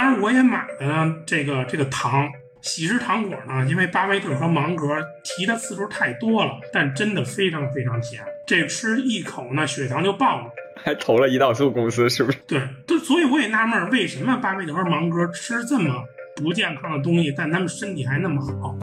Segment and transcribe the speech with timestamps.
[0.00, 2.26] 当然，我也买了这个这个糖。
[2.62, 4.86] 喜事糖果呢，因为巴菲特和芒格
[5.22, 10.44] 提的次数太多了，但真的非常非常甜，这吃一口呢，血糖就爆了。
[10.82, 12.38] 还投了胰岛素公司是不是？
[12.46, 16.02] 对，对， 所以我也纳闷，为什么巴菲特和芒格吃这么
[16.36, 18.74] 不健康的东西，但他们身体还那么好？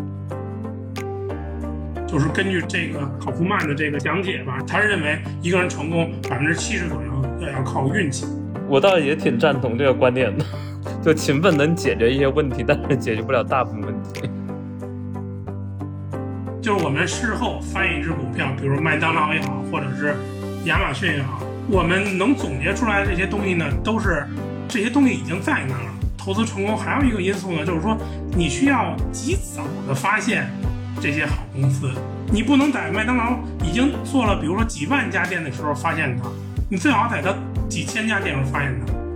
[2.08, 8.28] 就是根据这个考夫曼的这个讲解吧，他认为一个人成功百分之七十左右要要靠运气。
[8.68, 10.46] 我倒也挺赞同这个观点的。
[11.08, 14.30] 就勤奋能解决一些问题，但是解决不了大部分问题。
[16.62, 20.14] 就是我们事后翻一只股票，比如麦当劳也好，或者是
[20.66, 24.28] 亚马逊也好，我们能总结出来这些东西呢，都是
[24.68, 25.94] 这些东西已经在那了。
[26.18, 27.98] 投资成功还有一个因素呢，就是说
[28.36, 30.50] 你需要及早的发现
[31.00, 31.90] 这些好公司，
[32.34, 36.28] 你不能在麦当劳已经做了，比如说几万家店的时候发现它，
[36.70, 37.34] 你最好在它
[37.70, 39.07] 几千家店时候发现它。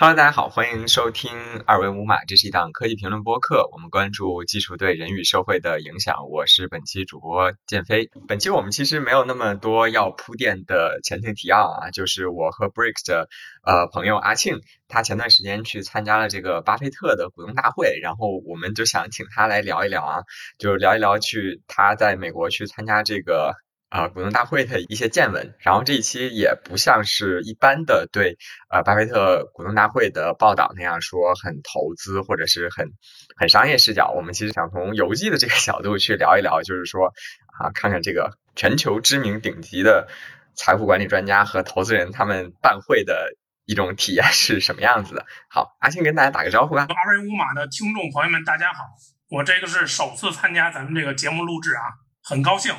[0.00, 1.32] Hello，大家好，欢迎收听
[1.66, 6.28] 二维五码，这是一档科技评论播客，我们关注技术对人与社会的影响。
[6.30, 8.08] 我是本期主播建飞。
[8.28, 13.28] 本期我们其实没有那么多要铺垫的前情提要啊，就是我和 Bricks 的
[13.64, 20.22] 呃朋友阿庆，他前段时间去参加了这个巴菲特的股东大会，然后我们就想请他来聊一聊啊，
[20.60, 23.56] 就聊一聊去他在美国去参加这个。
[23.88, 28.36] 啊，股东大会的一些见闻，然后这一期也不像是一般的对
[28.70, 32.92] 呃巴菲特股东大会的报道那样说很投资或者是很
[33.34, 34.12] 很商业视角。
[34.14, 37.14] 我们其实想从游记的这个角度去聊一聊，就是说
[37.58, 40.06] 啊，看看这个全球知名顶级的
[40.54, 45.24] 财富管理专家和投资人他们办会的一种体验是什么样子的。
[45.48, 46.86] 好，阿信跟大家打个招呼吧。
[46.88, 48.84] 二维五码的听众朋友们，大家好，
[49.30, 51.84] 我这个是首次参加咱们这个节目录制啊，
[52.22, 52.74] 很高兴。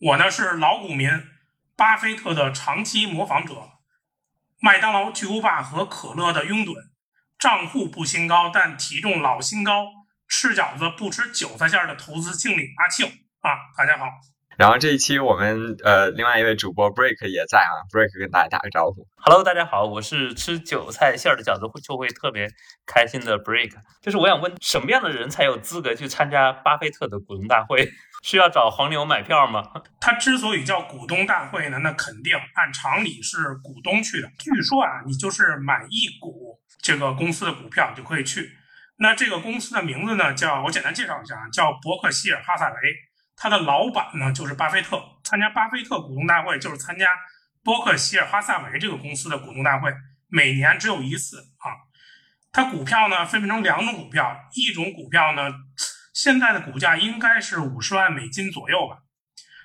[0.00, 1.10] 我呢是老股民，
[1.76, 3.54] 巴菲特的长期模仿者，
[4.58, 6.74] 麦当劳巨无霸和可乐的拥趸，
[7.38, 9.88] 账户不新高但体重老新高，
[10.26, 13.06] 吃饺子不吃韭菜馅的投资经理阿庆
[13.40, 14.06] 啊，大家好。
[14.56, 19.06] 然后这一期我们呃另外一位主播 Break 也在啊，Break 跟大家打个招呼。
[19.16, 22.48] Hello，大家好，我是吃韭菜馅的饺子就会特别
[22.86, 23.72] 开心的 Break。
[24.00, 27.90] 就是我想问，什么样的人才有资格去参加巴菲特的股东大会？
[28.22, 29.62] 需要找黄牛买票吗？
[30.00, 34.30] 他之所以叫股东大会呢，那肯定按常理是股东去的。
[34.38, 38.50] 据说啊，你就是买一股这个公司的股票就可以去。
[38.98, 42.76] 那这个公司的名字呢，叫我简单介绍一下啊，叫伯克希尔哈萨维。
[43.36, 45.02] 他的老板呢就是巴菲特。
[45.24, 47.06] 参加巴菲特股东大会就是参加
[47.64, 49.90] 伯克希尔哈萨维这个公司的股东大会，
[50.28, 51.72] 每年只有一次啊。
[52.52, 55.50] 他股票呢分成两种股票，一种股票呢。
[56.22, 58.98] 现在的股价应该是五十万美金左右吧。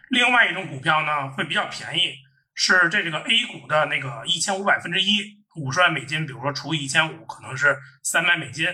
[0.08, 2.14] 另外一种股票呢会比较便宜，
[2.54, 8.70] 是这个 A 股的那个一千五百分之一，五十万美金，比如说除以一千五，可能是三百美金。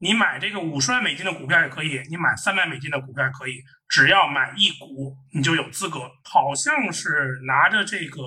[0.00, 6.00] 你买这个五十万美金的股票也可以，你买三百美金的股票也可以，只要买一股，你就有资格。
[6.24, 8.20] 好像是拿着这个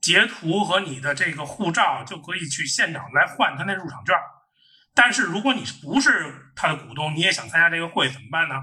[0.00, 4.16] 截图和你的这个护照就可以去现场来换他那入场券。
[4.94, 8.56] 但是如果你不是他的股东，你也想参加这个会怎么办呢？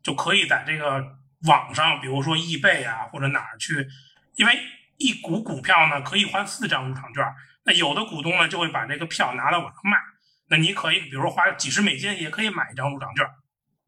[0.00, 1.04] 就可以在这个
[1.46, 3.86] 网上，比如说易贝啊或者哪儿去，
[4.36, 4.58] 因为
[4.96, 7.24] 一股股票呢可以换四张入场券，
[7.64, 9.98] 那有的股东呢就会把这个票拿到网上卖，
[10.50, 13.26] 那你可以比如说花几十美金也可以买一张入场券，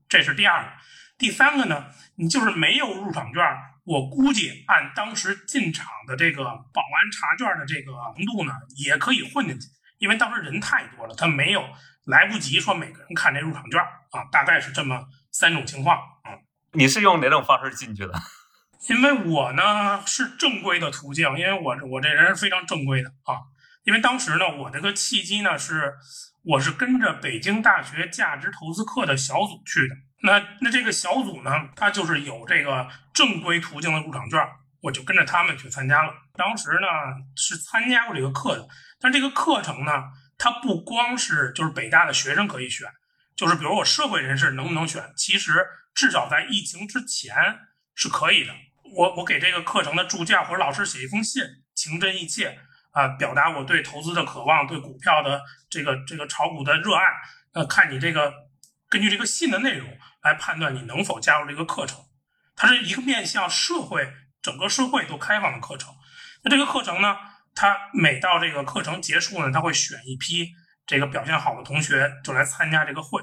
[0.09, 0.71] 这是第二个。
[1.16, 3.42] 第三个呢，你就是没有入场券，
[3.84, 8.53] 我估计按当时进场的这个保安查券的这个程度呢，
[8.84, 11.65] 也可以混进去，因为当时人太多了，他没有。
[12.06, 16.33] 来不及说每个人看这入场券啊，大概是这么三种情况啊。
[16.72, 18.12] 你是用哪种方式进去的？
[18.88, 23.37] 因为我呢是正规的途径，因为我我这人是非常正规的啊。
[23.84, 25.94] 因为当时呢，我这个契机呢是
[26.43, 29.94] 我是跟着北京大学价值投资课的小组去的。
[30.22, 34.41] 那那这个小组呢，他就是有这个正规途径的入场券，
[34.83, 36.13] 我就跟着他们去参加了。
[36.34, 36.86] 当时呢
[37.36, 38.66] 是参加过这个课的，
[39.01, 40.04] 但这个课程呢。
[40.42, 42.91] 它不光是就是北大的学生可以选，
[43.37, 45.13] 就是比如我社会人士能不能选？
[45.15, 47.34] 其实至少在疫情之前
[47.95, 48.54] 是可以的。
[48.97, 51.45] 我我给这个课程的助教或者老师写一封信，
[51.75, 52.59] 情真意切
[52.92, 57.03] 啊，表达我对投资的渴望，对股票的这个这个炒股的热爱。
[57.53, 58.33] 那看你这个
[58.89, 62.01] 根据这个信的内容来判断你能否加入这个课程。
[62.57, 64.10] 它是一个面向社会
[64.41, 65.95] 整个社会都开放的课程。
[66.43, 67.15] 那这个课程呢？
[67.54, 70.52] 他每到这个课程结束呢，他会选一批
[70.86, 73.22] 这个表现好的同学就来参加这个会，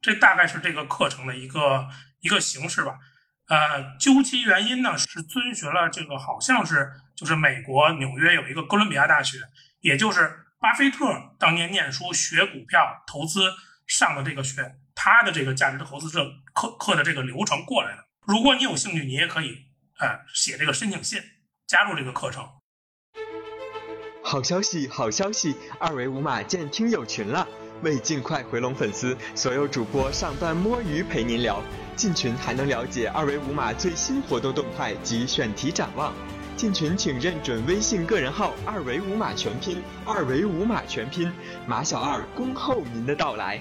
[0.00, 1.88] 这大概是这个课程的一个
[2.20, 2.98] 一个形式吧。
[3.46, 9.38] 呃，究其原因呢，是遵循了这个好像是就是美国纽约有一个哥伦比亚大学，
[9.80, 13.52] 也就是巴菲特当年念书学股票投资
[13.86, 18.04] 上的这个学，他的这个价值投资者课课的这个流程过来的。
[18.24, 19.66] 如果你有兴趣，你也可以
[19.98, 21.20] 呃写这个申请信，
[21.66, 22.48] 加入这个课程。
[24.30, 25.56] 好消息，好消息！
[25.80, 27.44] 二维码建听友群了。
[27.82, 31.60] 为尽快回笼粉丝，所有主播上班摸鱼陪您聊。
[31.96, 36.14] 进群还能了解二维码最新活动动态及选题展望。
[36.56, 41.32] 进群请认准微信个人号“二维码全拼”，二维码全拼，
[41.66, 43.60] 马小二恭候您的到来。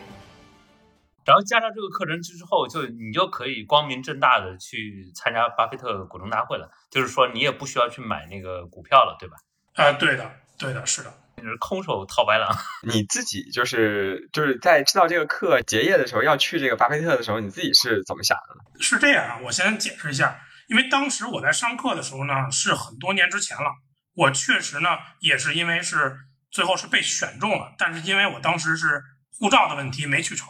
[1.26, 6.70] 然后加上这个课程之后，就你就可以光明正大的去参加巴菲特股东大会了。
[6.92, 9.38] 就是说，你也不需要去买那个股票了，对吧？
[9.74, 11.12] 啊，对的，对的，是的。
[11.38, 12.54] 你是空手套白狼。
[12.84, 18.82] 你自己就是就是在知道这个课结业的时候要去这个巴菲特的时候，你自己是怎么想的呢？
[18.82, 23.72] 是这样啊，我先解释一下，因为当时我在上课的时候呢，是很多年之前了。
[24.16, 24.90] 我确实呢，
[25.22, 26.18] 也是因为是
[26.52, 29.02] 最后是被选中了，但是因为我当时是
[29.40, 30.50] 护照的问题没去成，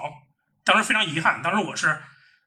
[0.66, 1.40] 当时非常遗憾。
[1.44, 2.02] 当时我是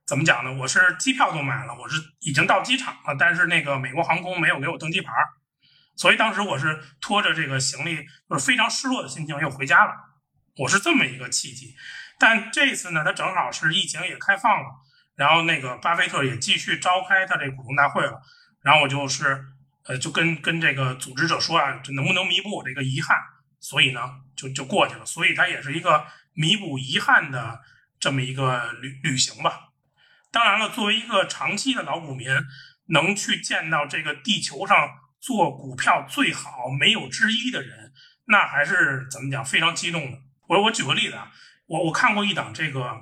[0.05, 0.53] 怎么讲呢？
[0.53, 5.13] 我是机票都买了，我是已经到机场了，但是那个美国航空没有给我登机牌。
[5.95, 7.97] 所以当时我是拖着这个行李，
[8.29, 9.93] 就是非常失落的心情又回家了。
[10.57, 11.75] 我是这么一个契机。
[12.19, 14.67] 但这次呢，他正好是疫情也开放了，
[15.17, 18.21] 然后那个巴菲特也继续召开他这股东大会了。
[18.63, 19.45] 然后我就是
[19.85, 23.17] 呃，就跟跟这个组织者说啊，这能不能弥补我这个遗憾？
[23.61, 24.01] 所以呢，
[24.35, 25.05] 就就过去了。
[25.05, 27.61] 所以它也是一个弥补遗憾的
[28.01, 29.69] 这么一个旅旅行吧。
[30.31, 32.29] 当然了，作为一个长期的老股民，
[32.87, 35.02] 能去见到这个地球上。
[35.23, 37.93] 做股票最好没有之一的人，
[38.25, 40.19] 那还是怎么讲非常激动的。
[40.49, 41.31] 我说我举个例子啊，
[41.67, 43.01] 我我看过一档这个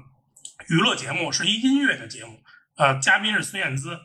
[0.69, 2.43] 娱乐节目，是一音乐的节目，
[2.77, 3.99] 呃，嘉宾是孙燕姿，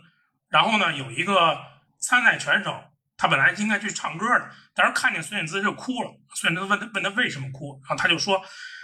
[0.47, 1.59] 然后呢有一个
[2.00, 2.85] 参赛选手，
[3.17, 6.17] 他本来应该去唱歌的，但是看见孙燕姿就哭了。
[6.33, 8.41] 孙燕姿问他问他为什么哭，然后他就说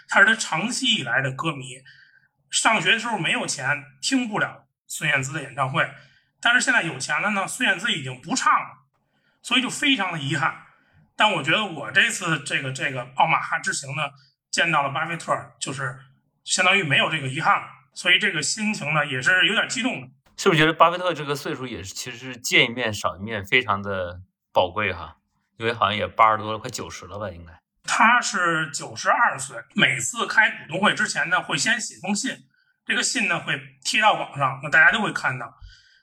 [0.10, 1.78] 他是他长期以来的歌迷，
[2.50, 5.90] 上学的时候没有钱听不了孙燕姿的演唱会，
[6.42, 8.82] 但是现在有钱了呢，孙燕姿已经不唱了。
[9.42, 10.56] 所以就非常的遗憾，
[11.16, 14.04] 但我觉得我这次这个这个奥马哈之行呢，
[14.50, 15.98] 见到了巴菲特，就是
[16.44, 20.08] 相当于没有这个遗憾了，所以这个心情呢也是有点激动的。
[20.38, 24.22] 是不是觉得巴菲特这个岁数也是其实是见一面少一面，非常的
[24.54, 25.18] 宝贵哈？
[25.58, 27.30] 因为好像也八十多了，快九十了吧？
[27.30, 27.54] 应该
[27.84, 32.36] 他是九十二岁，每次开股东会之前呢，会先写封信，
[32.86, 35.54] 这个信呢会贴到网上，那大家都会看到。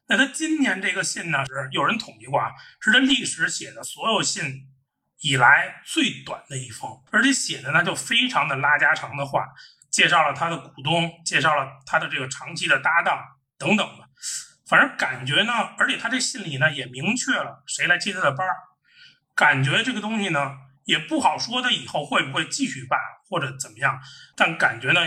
[0.09, 2.51] 那他今年这个信呢，是有人统计过啊，
[2.81, 4.67] 是他历史写的所有信
[5.21, 9.47] 以来最短的一封，而且写的呢就非常的拉家常的话，
[9.91, 13.23] 介绍了他的股东，介绍了他的这个长期的搭档
[13.59, 14.09] 等等的，
[14.67, 18.57] 反正感觉呢，而且他这信里呢也明确了谁来接他的班儿，
[19.35, 24.01] 感觉这个东西呢也不好说他以后会不会继续办或者怎么样，
[24.35, 25.01] 但感觉呢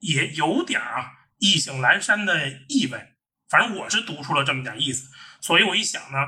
[0.00, 3.13] 也有点啊意兴阑珊的意味。
[3.50, 5.10] 反正我是读出了这么点意思，
[5.40, 6.18] 所以我一想呢，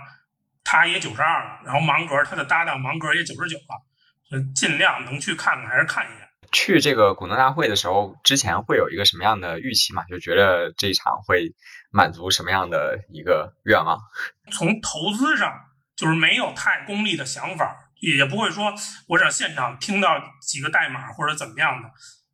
[0.63, 3.83] 他也九十二了，然后芒格他的搭档芒格也九十九了，
[4.31, 6.29] 就尽量能去看看还是看一眼。
[6.53, 10.05] 去这个股东大会的时候，之前会有一个什么样的预期嘛？
[10.05, 11.55] 就觉得这一场会
[11.91, 13.99] 满足什么样的一个愿望？
[14.53, 15.53] 从投资上
[15.97, 18.73] 就是没有太功利的想法，也不会说
[19.09, 21.91] 我想现场听到几个代码或者怎么样的，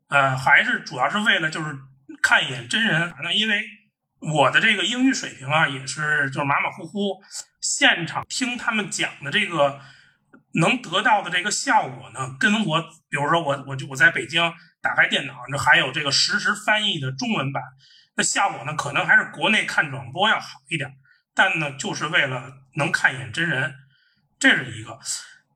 [0.08, 1.78] 呃，还是主要是为了就是
[2.20, 3.14] 看一眼真人。
[3.22, 3.62] 那因为。
[4.22, 7.20] 我的这个英语水平啊，也是就是马马虎虎。
[7.60, 9.80] 现场听他们讲的这个，
[10.54, 17.60] 能得到的这个效果呢，跟我比如说我我就我在北京打开电脑，这还有这个实时翻译的中文版，
[18.16, 20.94] 那效果呢，可能还是国内看转播要好一点。
[21.34, 23.74] 但呢，就是为了能看一眼真人，
[24.38, 25.00] 这是一个。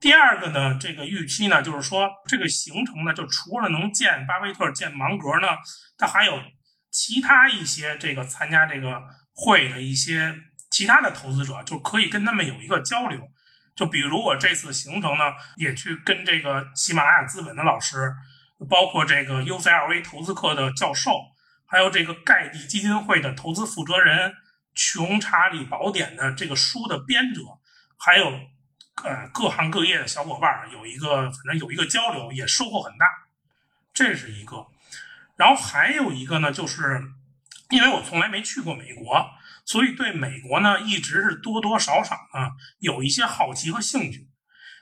[0.00, 5.48] 第二个呢，这个预期呢，就是说这个行程呢，就除了能见巴菲特、见芒格呢，
[5.96, 6.42] 他还有。
[6.96, 9.02] 其他一些这个参加这个
[9.34, 10.34] 会的一些
[10.70, 13.20] 其他的投资者，就可以跟他们有一个交流。
[13.74, 15.24] 就比如我这次行程呢，
[15.56, 18.14] 也去跟这个喜马拉雅资本的老师，
[18.70, 21.10] 包括这个 UCLV 投资课的教授，
[21.66, 24.30] 还有这个盖蒂基金会的投资负责人，
[24.74, 27.42] 《穷查理宝典》的这个书的编者，
[27.98, 28.30] 还有
[29.04, 33.06] 呃各行各业的小伙伴，有一个反正有一个交流，也收获很大。
[33.92, 34.66] 这是一个。
[35.36, 37.02] 然后还有一个呢，就是
[37.70, 39.30] 因为我从来没去过美国，
[39.64, 44.28] 所以对美国呢一直是多多少少啊有一些好奇和兴趣。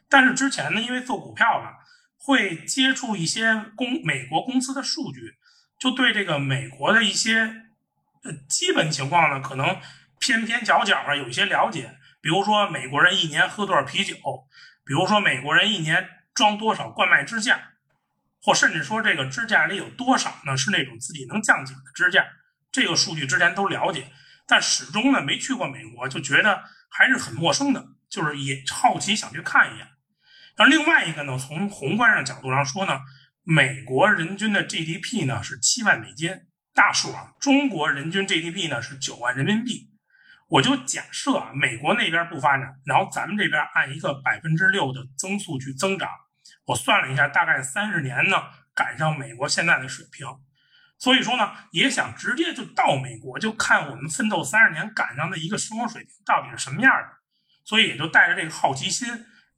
[0.08, 1.78] 但是之前呢，因为做股票吧，
[2.18, 5.34] 会接触一些公美国公司的数据，
[5.78, 7.62] 就对这个美国的一些
[8.49, 9.80] 基本情况呢，可能
[10.20, 11.96] 偏偏角角啊有一些了解。
[12.20, 14.16] 比如说美国人一年喝多少啤酒，
[14.87, 17.73] 比如说美国人一年装多少冠麦支架，
[18.44, 22.26] 或甚至说这个支架里有多少呢是那种自己能降解的支架，
[22.70, 24.10] 这个数据之前都了解，
[24.46, 29.88] 但始终呢没去过美国，就觉得还是很陌生的，就是也好奇想去看一眼。
[30.58, 33.00] 那另外一个呢，从宏观上角度上说呢，
[33.44, 36.42] 美国人均的 GDP 呢是七万美金，
[36.74, 39.90] 大数啊，中国人均 GDP 呢是九万人民币。
[40.48, 46.10] 我就假设啊，美国那边不发展，然后咱们这边按一个百分之六的增速去增长，
[46.66, 48.44] 我算了一下，大概三十年呢
[48.75, 50.26] 赶上美国现在的水平。
[50.99, 57.09] 所以说呢，也想直接就到美国，就看我们奋斗三十年赶上的一个生活水平到底是什么样的。
[57.64, 59.09] 所以也就带着这个好奇心，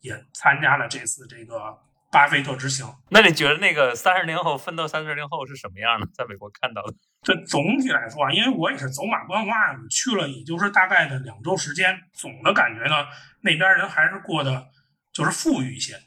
[0.00, 1.78] 也参加了这次这个
[2.10, 2.86] 巴菲特之行。
[3.10, 6.06] 那你觉得那个三十年后奋斗三十年后是什么样的？
[6.14, 6.94] 在美国看到的？
[7.22, 13.06] 这总体来说啊，因为我也是走马观花，我去了也就是大概的两周时间，总的感觉呢，
[13.40, 14.68] 那边人还是过得
[15.12, 15.98] 就是富裕一些，就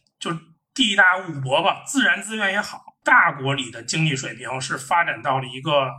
[0.74, 5.90] 地大物博吧，自然资源也好，大国里的经济水平是发展到了一个。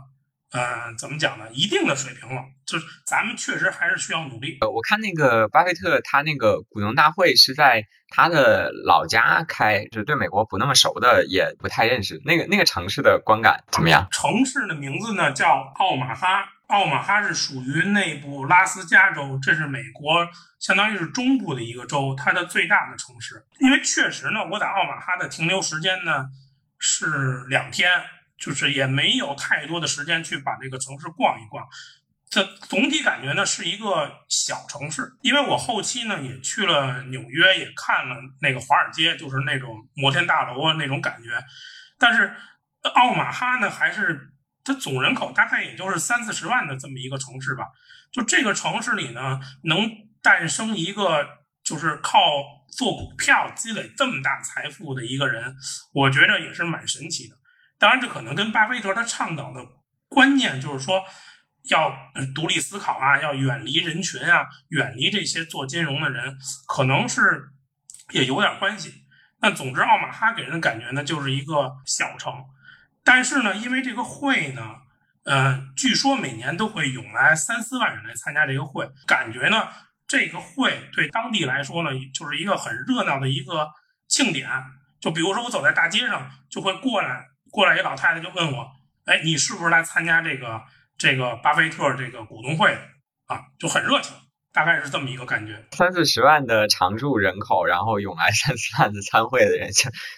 [0.53, 1.45] 呃，怎么讲呢？
[1.53, 4.57] 一定的水平了，就是咱们确实还是需要努力。
[4.59, 12.21] 呃，我看那个巴菲特他那个股东大会是在他的老家开，就对美国不那么熟的也不太认识。
[12.25, 14.05] 那个那个城市的观感怎么样？
[14.11, 20.27] 城市的名字呢叫奥马哈，奥马哈是属于内布拉斯加州，这是美国
[20.59, 23.45] 相当于是中部的一个州，它的最大的城市。
[23.59, 26.27] 因为确实呢，我在奥马哈的停留时间呢
[26.79, 27.87] 是两天。
[28.41, 31.63] 就是也没有太多的时间去把这个城市逛一逛，
[32.27, 35.13] 这总体感觉呢是一个小城市。
[35.21, 41.29] 因为我后期呢也去了纽约，也看了那个华尔街，就是那种摩天大楼啊那种感觉。
[41.99, 42.33] 但是
[42.95, 44.30] 奥马哈呢，还是
[44.63, 47.65] 它总人口大概也就是三四十万的这么一个城市吧。
[48.11, 49.89] 就这个城市里呢，能
[50.21, 51.25] 诞生一个
[51.63, 52.19] 就是靠
[52.77, 55.55] 做股票积累这么大财富的一个人，
[55.93, 57.35] 我觉得也是蛮神奇的。
[57.79, 59.65] 当然，这可能跟巴菲特他倡导的
[60.07, 61.01] 观念，就是说
[61.69, 61.95] 要
[62.35, 66.37] 独立思考啊，要远离人群啊，远离这些做金融的人，
[66.67, 67.49] 可能是
[68.11, 69.05] 也有点关系。
[69.39, 72.33] 但总之，奥马哈给人的感觉呢，就是一个小城。
[73.03, 74.75] 但是呢，因为这个会呢，
[75.23, 79.67] 呃，据说每年都会涌来三四万人来参加这个会，感觉呢，
[80.07, 83.69] 这个会对当地来说呢，就是一个很热闹的一个
[84.07, 84.49] 庆典。
[84.99, 87.27] 就比如说，我走在大街上，就会过来。
[87.49, 88.71] 过来一老太太就问我
[89.03, 90.61] ：“哎，你是不是来参加这个
[90.97, 92.81] 这个巴菲特这个股东会的
[93.25, 94.15] 啊？”就很热情，
[94.53, 95.63] 大概是这么一个感觉。
[95.71, 99.69] 三四十万的常住人口，然后涌来 三四万的参会的人，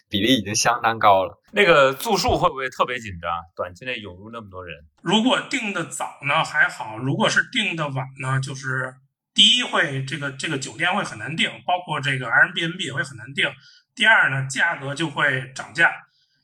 [0.09, 1.41] 比例已经相当高了。
[1.51, 3.31] 那个住宿会不会特别紧张？
[3.55, 4.75] 短期内涌入那么多人？
[5.01, 8.95] 如果订的早呢还好，如果是订的晚呢，就是
[9.33, 13.51] 第一会这个这个酒店会很难订，包括这个 Airbnb 也会很难订。
[13.95, 15.91] 第二呢，价格就会涨价。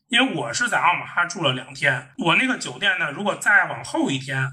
[0.10, 4.44] 因为我是在奥马哈住了两天，我那个酒店呢，如果再往后一天，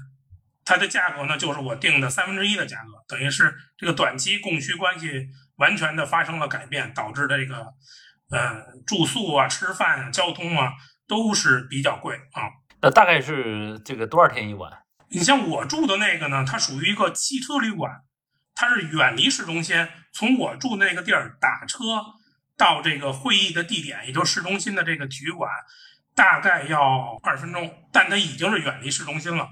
[0.67, 7.67] 它的价格呢就是我定的三分之一的价格，等于是这个短期供需关系完全的发生了改变，导致这个
[8.31, 10.73] 呃住宿啊、吃饭啊、交通啊
[11.07, 12.51] 都是比较贵啊。
[12.81, 14.69] 那大概是这个多少天一晚？
[15.07, 18.01] 你像我住的那个呢，它属于一个汽车旅馆，
[18.53, 21.77] 它是远离市中心，从我住那个地儿打车。
[22.57, 25.47] 到这个会议的地点，也就是市中心的这个体育馆，
[26.15, 29.47] 大概要二十分钟，但它已经是远离市中心了。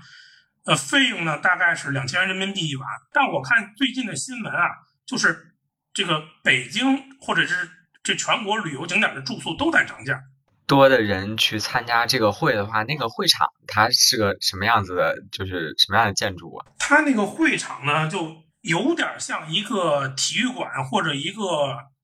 [0.65, 2.87] 呃，费用呢大概是两千元人民币一晚。
[3.13, 4.67] 但我看最近的新闻啊，
[5.05, 5.55] 就是
[5.93, 7.69] 这个北京或者是
[8.03, 10.19] 这全国旅游景点的住宿都在涨价。
[10.67, 15.15] 多的人去参加这个会的话，那个会场它是个什么样子的？
[15.31, 16.65] 就是什么样的建筑啊？
[16.79, 21.41] 它那个会场呢，就有点像一个体育馆或者一个。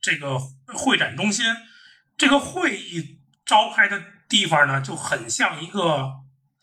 [0.03, 0.39] 这个
[0.73, 1.45] 会展中心，
[2.17, 6.11] 这个会议召开的地方呢，就很像一个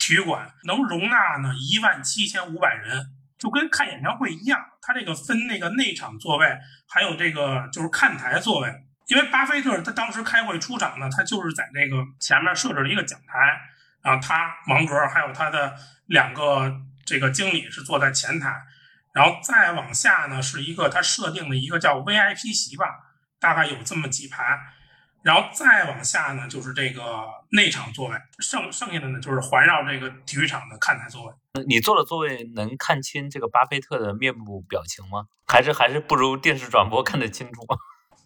[0.08, 4.58] 体育馆，能容纳呢一万七千五百人，就跟看演唱会一样。
[4.80, 8.74] 它这个分那个内场座位，还有这个就是看台座位。
[9.08, 13.60] 因为巴菲特他当时开会出场呢，他就是在那个前面设置了一个讲台，
[14.00, 16.74] 然后他芒格还有他的两个
[17.04, 18.62] 这个经理是坐在前台，
[19.12, 22.86] 然后再往下呢是一个他设定的一个叫 VIP 席吧。
[23.38, 24.58] 大概有这么几排，
[25.22, 31.32] 然后再往下呢，就是这个内场座位，剩剩下的呢就是环绕这个体育场的看台座位。
[31.66, 35.26] 你坐的座位能看清这个巴菲特的面部表情吗？
[35.46, 37.62] 还是还是不如电视转播看得清楚？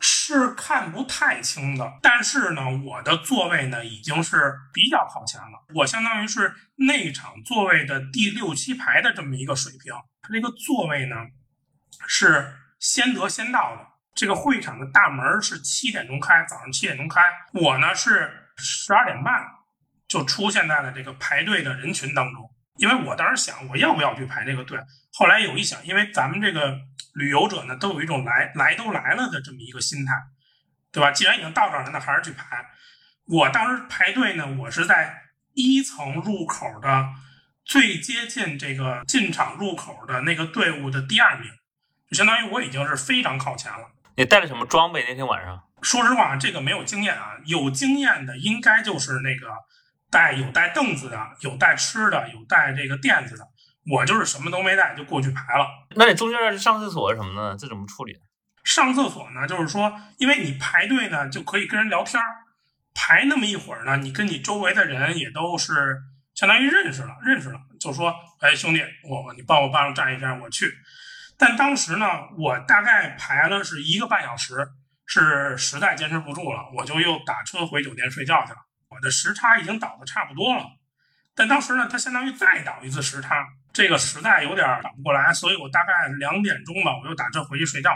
[0.00, 9.92] 是看不太清的，但是呢，我的座位呢已经是比较靠前了，我相当于是内场座位的第六七排的这么一个水平。
[10.20, 11.16] 它这个座位呢
[12.06, 12.58] 是。
[12.82, 13.86] 先得先到的。
[14.14, 17.22] 这个会场的大门是七点钟开，早上七点钟开。
[17.52, 19.46] 我呢是十二点半
[20.06, 24.78] 就出现在了这个排队的人群当中，因为我当时想我要不要去排这个队。
[25.12, 26.78] 后来有一想，因为咱们这个
[27.14, 30.12] 旅游者呢都有一种来来都来了的这么一个心态，
[30.90, 31.10] 对吧？
[31.10, 32.66] 既然已经到这儿了，那还是去排。
[33.26, 35.22] 我当时排队呢，我是在
[35.54, 37.08] 一层入口的
[37.64, 41.50] 最接近这个进场入口的那个队伍的第二名，
[42.10, 43.90] 就相当于我已经是非常靠前了。
[44.16, 45.04] 你带了什么装备？
[45.08, 47.32] 那天晚上，说实话，这个没有经验啊。
[47.46, 49.48] 有经验的应该就是那个
[50.10, 53.44] 带有带凳子的，有带吃的，有带这个垫子的。
[53.90, 55.66] 我就是什么都没带就过去排了。
[55.96, 58.14] 那你中间要是上厕所什么的，这怎么处理？
[58.62, 62.26] 上厕所呢，就是说，因为你排队呢就可以跟人聊天儿，
[62.94, 65.98] 排那么一会儿呢，你跟你周围的人也都是
[66.34, 70.66] 相当于认识了，认识了，就说，哎，兄弟，我你帮我帮我站一站，我去。
[71.44, 72.06] 但当时呢，
[72.38, 74.64] 我大概排了是一个半小时，
[75.04, 78.58] 是实在坚持不住了，我就又打车回酒店睡觉去了。
[78.88, 80.64] 我的时差已经倒的差不多了，
[81.34, 87.92] 但当时呢，他相当于再倒一次时差，这个实在有点倒不过来，所以我大概两点钟吧，我又打车回去睡觉。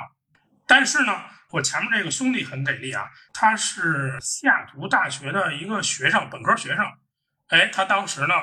[0.67, 6.85] 但是呢，我前面这个兄弟很给力啊，他是西雅图大学的一个学生，本科学生，
[7.51, 8.35] 哎，他当时呢。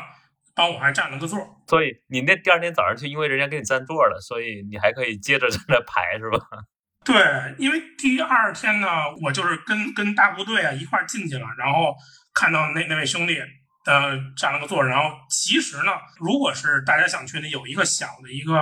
[0.56, 6.38] 帮我还占了个座，所以你那第二天早上去因为人家给你占座了，所以你还可以接着在那排是吧？
[7.04, 7.16] 对，
[7.58, 8.88] 因为第二天呢，
[9.24, 11.94] 我就是跟跟大部队啊一块进去了，然后
[12.34, 13.38] 看到那那位兄弟
[13.86, 18.54] 呃占了个座，然后其实呢，如果是大家想去的，有一个小的一个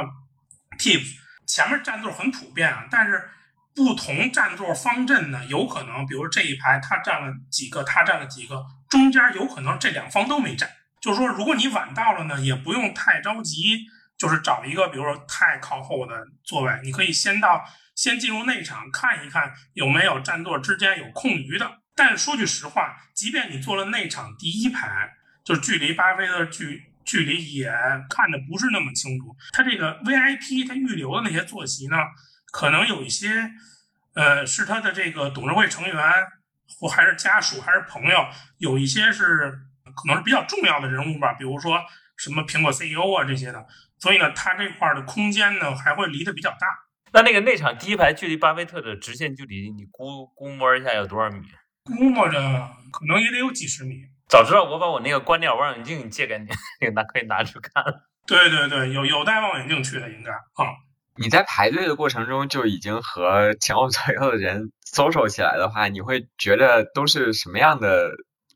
[0.79, 3.29] tips，前面占座很普遍啊，但是
[3.75, 10.69] 不同占座方阵呢，有可能比如这一排他占了几个，他占了几个，中间有可能这两方都没占。
[11.01, 17.65] 就是说，如果你晚到了呢，也不用太着急，就是找一个，比如说太靠后的座位，你可以先到，
[17.95, 21.79] 先进入内场看一看有没有占座之间有空余的。
[21.95, 25.11] 但是说句实话，即便你坐了内场第一排，
[25.43, 27.71] 就是距离巴菲特距距离也
[28.07, 29.35] 看的不是那么清楚。
[29.53, 31.97] 他这个 VIP 他预留的那些坐席呢，
[32.51, 33.51] 可能有一些，
[34.13, 35.95] 呃，是他的这个董事会成员
[36.77, 38.27] 或还是家属还是朋友，
[38.59, 39.61] 有一些是。
[39.95, 41.79] 可能是比较重要的人物吧，比如说
[42.17, 43.65] 什么苹果 CEO 啊这些的，
[43.99, 46.67] 所以呢，他这块的空间呢还会离得比较大。
[47.13, 51.41] 那那个内场第一排距离巴菲特的直线距离，你估估摸一下有多少米？
[51.83, 52.39] 估摸着
[52.91, 53.95] 可能也得有几十米。
[54.29, 56.47] 早知道我把我那个观鸟望远镜借给你，
[56.93, 57.83] 拿可以拿去看。
[58.25, 60.71] 对对对，有有带望远镜去的应该啊。
[61.17, 68.11] 你在排队的过程中就已经和前后左右的人 social 起来的话，你会觉得都是什么样的？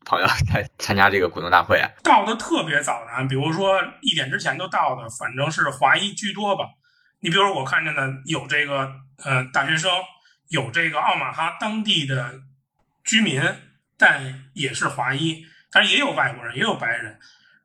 [0.06, 6.64] 朋友在参加这个股东大会啊，到的特别早的，比如说一点之前就到的，反正是华裔居多吧。
[7.20, 8.88] 你比如说我看见的有这个
[9.24, 9.90] 呃大学生，
[10.48, 12.34] 有这个奥马哈当地的
[13.02, 13.42] 居民，
[13.98, 17.18] 但也是华裔，但是也有外国人，也有白人。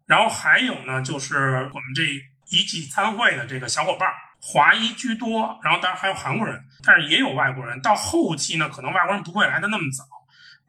[0.08, 2.02] 然后还有呢，就是我们这
[2.50, 4.10] 一起参会的这个小伙伴，
[4.42, 7.80] 华裔居多，然后当然还有韩国人，但是也有外国人。
[7.84, 10.04] 到后期呢，可能外国人不会来的那么早。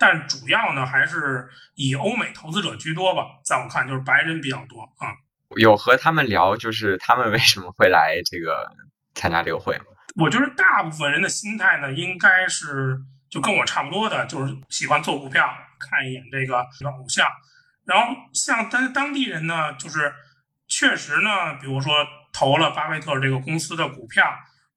[0.02, 5.14] 但主要呢还是以欧美投资者居多吧，在我看就是白人比较多啊。
[5.56, 8.68] 有和他们聊，就是他们为什么会来这个
[9.14, 9.84] 参加这个会吗？
[10.16, 12.98] 我觉得大部分人的心态呢，应该是
[13.30, 17.28] 就跟我差不多的，就是喜欢做股票，看一眼这个偶像。
[17.84, 20.12] 然后像当当地人呢，就是
[20.66, 21.94] 确实呢，比如说
[22.32, 24.26] 投了巴菲特这个公司的股票，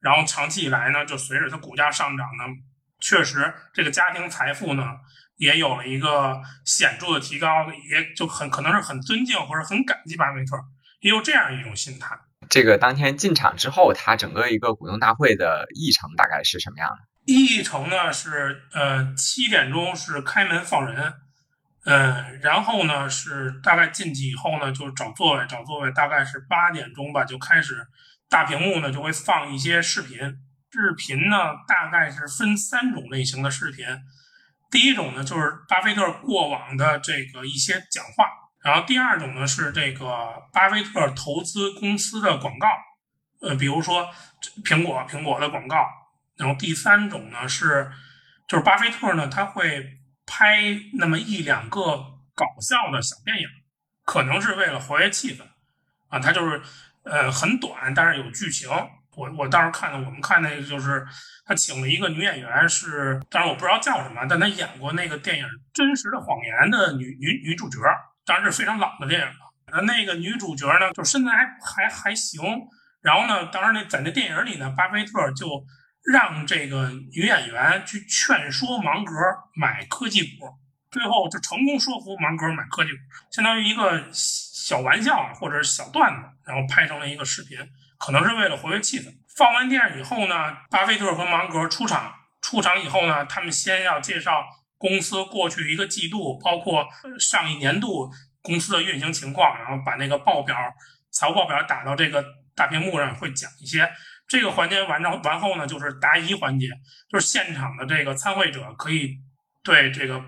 [0.01, 2.43] 然后长期以来呢，就随着它股价上涨呢。
[2.99, 4.83] 确实，这个家庭财富呢
[5.37, 7.47] 也有了一个显著的提高，
[7.89, 10.55] 也就很可能是很尊敬或者很感激巴菲特，
[11.01, 12.17] 也有这样一种心态。
[12.49, 17.33] 这个当天进场之后，他整个一个股东大会的议程大概是什么样的？
[17.33, 21.13] 议程呢是呃七点钟是开门放人，
[21.85, 27.87] 嗯，然后呢是大概进去以后呢就找座位找座位，大概是八点钟吧就开始
[28.29, 30.17] 大屏幕呢就会放一些视频。
[30.71, 33.87] 视频呢，大概是分三种类型的视频。
[34.75, 38.25] 第一种呢，就是巴菲特过往的这个一些讲话；
[38.61, 42.67] 然后第二种呢，是这个巴菲特投资公司的广告，
[43.39, 44.13] 呃，比如说
[44.65, 45.77] 苹果苹果的广告；
[46.35, 47.89] 然后第三种呢，是
[48.49, 51.79] 就是巴菲特呢，他会拍那么一两个
[52.35, 53.47] 搞笑的小电影，
[54.03, 55.43] 可能是为了活跃气氛
[56.09, 56.61] 啊，他就是
[57.05, 58.69] 呃很短，但是有剧情。
[59.15, 61.05] 我我当时看的，我们看那个就是
[61.45, 67.79] 他请了一个女演员，是当然我不知道叫什么，但她演过那个电影《真实的谎言》的女女女主角，
[68.25, 69.33] 当然是非常老的电影了。
[69.71, 72.41] 那那个女主角呢，就身材还还还行。
[73.01, 75.63] 然后呢，当时那在那电影里呢，巴菲特就
[76.03, 79.13] 让这个女演员去劝说芒格
[79.55, 80.47] 买科技股，
[80.89, 82.97] 最后就成功说服芒格买科技股，
[83.29, 87.59] 相当于一个小玩笑或者是小段子，然后拍成了一个视频，
[87.97, 89.13] 可能是为了活跃气氛。
[89.35, 94.45] 放完电影以后呢，巴菲特和芒格出场，出场以后呢，他们先要介绍
[94.77, 96.87] 公司过去一个季度，包括
[97.19, 98.09] 上一年度
[98.41, 100.55] 公司的运行情况，然后把那个报表、
[101.11, 102.23] 财务报表打到这个
[102.55, 103.91] 大屏幕上，会讲一些。
[104.27, 106.67] 这个环节完成完后呢，就是答疑环节，
[107.09, 109.19] 就是现场的这个参会者可以
[109.63, 110.19] 对这个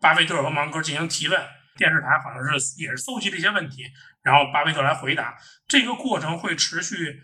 [0.00, 1.40] 巴菲特和芒格进行提问，
[1.76, 3.82] 电视台好像是也是搜集了一些问题，
[4.22, 5.36] 然后巴菲特来回答。
[5.66, 7.22] 这个过程会持续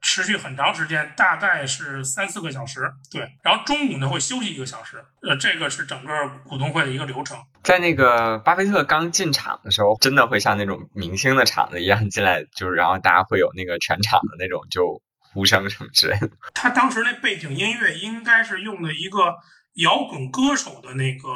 [0.00, 2.92] 持续很长时间，大概是三四个小时。
[3.10, 5.04] 对，然后中午呢会休息一个小时。
[5.22, 6.12] 呃，这个是整个
[6.44, 7.38] 股东会的一个流程。
[7.62, 15.02] 在那个巴菲特刚进场的时候，真的会像那种明星的场子一样进来，就是然后大家会有那个全场的那种就。
[15.32, 19.34] 呼声什么之类的， 他当时那背景音乐应该是用的一个
[19.72, 21.28] 摇滚歌手的那个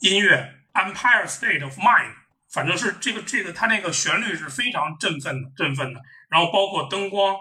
[0.00, 2.10] 音乐《Empire State of Mind》，
[2.52, 6.00] 反正是这个这个他那个旋律是非常振奋的，振奋的。
[6.28, 7.36] 然后包括灯光，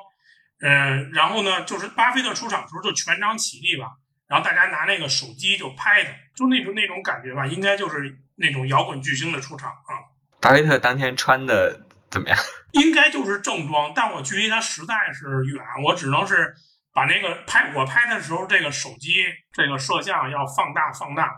[0.61, 3.87] 嗯，然后呢，就是巴菲特出场的时候就全场起立吧，
[4.27, 9.99] 然后大家拿那个手机就拍他，就那种那种感觉吧，应该就是那种摇滚巨星的出场啊。
[10.39, 11.87] 巴菲特当天穿的。
[12.11, 12.37] 怎么样？
[12.73, 16.53] 应该就是正装，但我距离他实在是远，我只能是
[16.93, 21.31] 把那个拍我拍的时候，这个手机这个摄像要放大放大，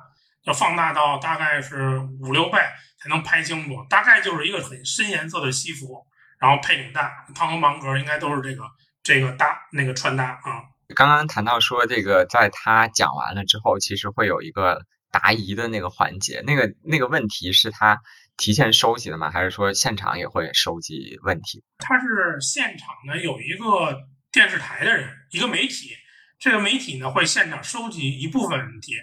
[0.46, 2.58] 要放大到大概是五六倍
[3.04, 3.86] 才能拍清楚。
[3.90, 6.08] 大概就是一个很深颜色的西服，
[6.40, 7.12] 然后配领带。
[7.36, 8.64] 胖和芒格应该都是这个
[9.04, 10.64] 这个搭那个穿搭啊。
[10.96, 18.00] 刚刚谈到说这个，在他讲完了之后，其实会有一个答疑的那个环节，那个那个问题是他。
[18.36, 19.30] 提前收集的吗？
[19.30, 21.64] 还是说现场也会收集问题？
[21.78, 23.96] 他是现场呢有一个
[24.32, 25.92] 电视台的人，一个媒体，
[26.40, 28.94] 这个媒体呢会现场收集一部分问题，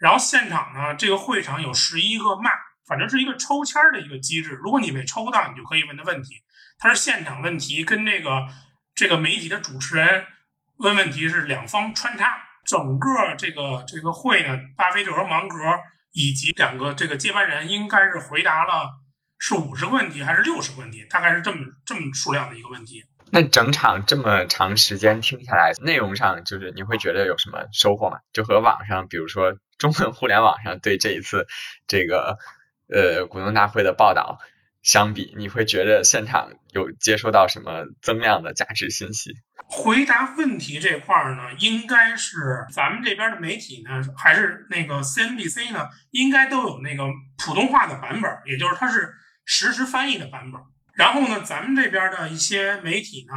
[0.00, 2.50] 然后现场呢这个会场有十一个麦，
[2.88, 4.58] 反正是一个抽签儿的一个机制。
[4.62, 6.42] 如果你被抽到，你就可以问他问题。
[6.78, 8.48] 他是现场问题跟这个
[8.94, 10.24] 这个媒体的主持人
[10.78, 15.56] 问问题是两方穿插，整个这个这个会呢，巴菲特和芒格。
[16.12, 18.90] 以及两个这个接班人应该是回答了
[19.38, 23.04] 是五十个问题还是六十个问题，大概是这么这么数量的一个问题。
[23.30, 28.18] 那整场这么长时间听下来，内容上就是你会觉得有什么收获吗？
[28.32, 31.46] 就和网上，比如说中文互联网上对这一次
[31.86, 32.38] 这个
[32.92, 34.38] 呃股东大会的报道
[34.82, 39.32] 相比，你会觉得现场有接收到什么增量的价值信息？
[39.70, 47.04] 回答问题这块儿呢，应该是咱们这边的媒体呢，还是那个 CNBC 呢，应该都有那个
[47.36, 49.12] 普通话的版本，也就是它是
[49.44, 50.58] 实时翻译的版本。
[50.94, 53.34] 然后呢，咱们这边的一些媒体呢，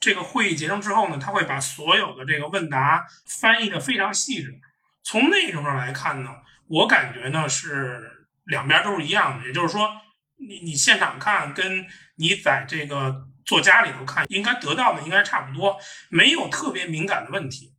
[0.00, 4.58] 这个会议结束之后呢，他会把所有的这个问答翻译的非常细致。
[5.02, 6.30] 从内容上来看呢，
[6.66, 8.13] 我感觉呢是
[8.44, 9.90] 两边都是一样的，也就是说，
[10.38, 13.28] 你你现场看跟你在这个。
[13.46, 15.78] 坐家里头看，应该得到的应该差不多，
[16.08, 17.73] 没有特别敏感的问题。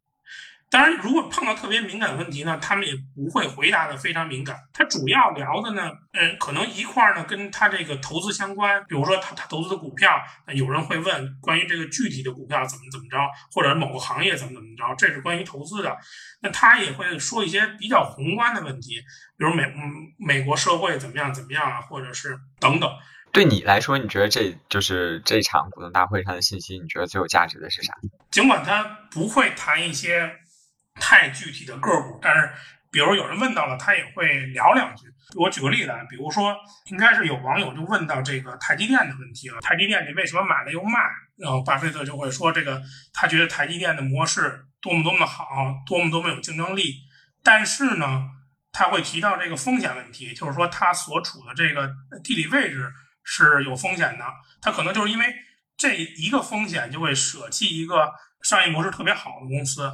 [0.72, 4.58] 当然，如果碰到特别敏感的问题呢，他们也不会回答的非常敏感。
[4.74, 10.20] 他主要聊的呢，嗯，可能一块儿呢跟他这个投资相关，比如说他他投资的股票，
[10.54, 13.18] 有人会问关于这个具体的股票怎么怎么着，
[13.54, 15.96] 或者某个行业怎么怎么着，这是关于投资的。
[16.42, 18.96] 那他也会说一些比较宏观的问题，
[19.38, 19.80] 比如美嗯
[20.18, 22.90] 美国社会怎么样怎么样啊，或者是等等。
[23.32, 27.94] 对你来说，你觉得这就是这场股东大会上的信息，你觉得最有价值的是啥？
[28.32, 30.32] 尽管他不会谈一些
[31.00, 32.52] 太具体的个股，但是
[32.92, 35.06] 比如有人问到了，他也会聊两句。
[35.36, 36.56] 我举个例子啊，比如说，
[36.92, 41.00] 应该是有网友就问到这个台积电的问题了：台积电你为什么买了又卖？
[41.38, 42.82] 然后巴菲特就会说，这个
[43.14, 45.46] 他觉得台积电的模式多么多么好，
[45.86, 46.96] 多么多么有竞争力。
[47.44, 48.30] 但是呢，
[48.72, 51.90] 他会提到这个风险问题，就是说他所处的这个
[52.24, 52.92] 地理位置。
[53.28, 54.26] 是有风险的，
[54.62, 55.26] 他可能就是因为
[55.76, 59.92] 这一个风险就会舍弃一个商业模式特别好的公司。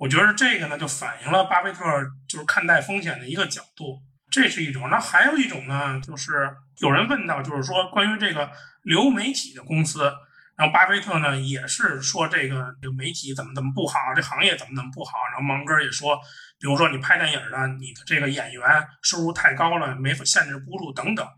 [0.00, 1.84] 我觉得这个呢，就反映了巴菲特
[2.26, 4.88] 就是看待风险的一个角度，这是一种。
[4.88, 8.50] 那还有一种呢，就是有人问到，就是说关于这个
[8.82, 10.10] 流媒体的公司，
[10.56, 15.12] 然后巴菲特呢也是说这个这个媒体怎么怎么不好，这行业怎么怎么不好。
[15.30, 16.16] 然后芒格也说，
[16.58, 18.62] 比如说你拍电影的，你的这个演员
[19.02, 21.28] 收入太高了，没法限制不住等等。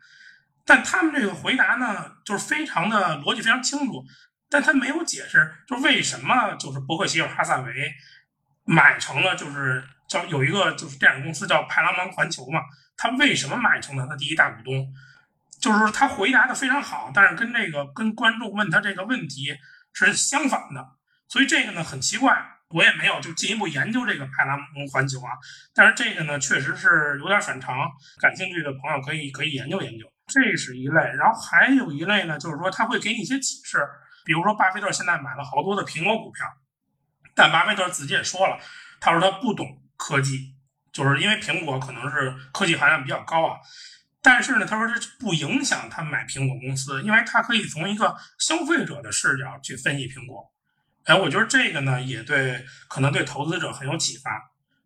[0.64, 4.04] 但他们这个回答呢，就是非常的逻辑非常清楚，
[4.48, 7.92] 但他没有解释，就为什么就是伯克希尔哈萨维
[8.64, 12.60] 买成了，就是叫有一个就是电影公司叫派拉蒙环球嘛，
[12.96, 14.92] 他为什么买成了他第一大股东？
[15.60, 19.56] 就是他回答的非常好，但是跟这个跟观众问他这个问题
[19.92, 20.96] 是相反的，
[21.28, 22.48] 所以这个呢很奇怪。
[22.74, 25.36] 我也没有就进一步研究这个派拉蒙环球啊。
[25.74, 27.76] 但是这个呢，确实是有点反常，
[28.18, 30.06] 感兴趣的朋友可以可以研究研究。
[30.26, 33.86] 这是一类，然后还有一类呢，就是说他会给你一些启示，
[34.24, 36.46] 比如说巴菲特现在买了好多的苹果股票，
[37.34, 38.58] 但巴菲特自己也说了，
[39.00, 40.54] 他说他不懂科技，
[40.92, 43.58] 就是因为苹果可能是科技含量比较高啊。
[44.20, 50.52] 但是呢，他说这不影响他买苹果公司，因为他可以从一个消费者的视角去分析苹果。
[51.04, 54.30] 哎，我觉得这个呢也对，可能对投资者很有启发。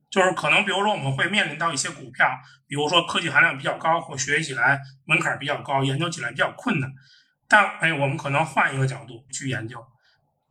[0.08, 2.30] 就是可能，比如说我们会面临到一些股票，
[2.68, 6.90] 比如说科技含量比较高，或学习起来门槛比较高，研究起来比较困难。
[7.48, 9.84] 但哎，我们可能换一个角度去研究。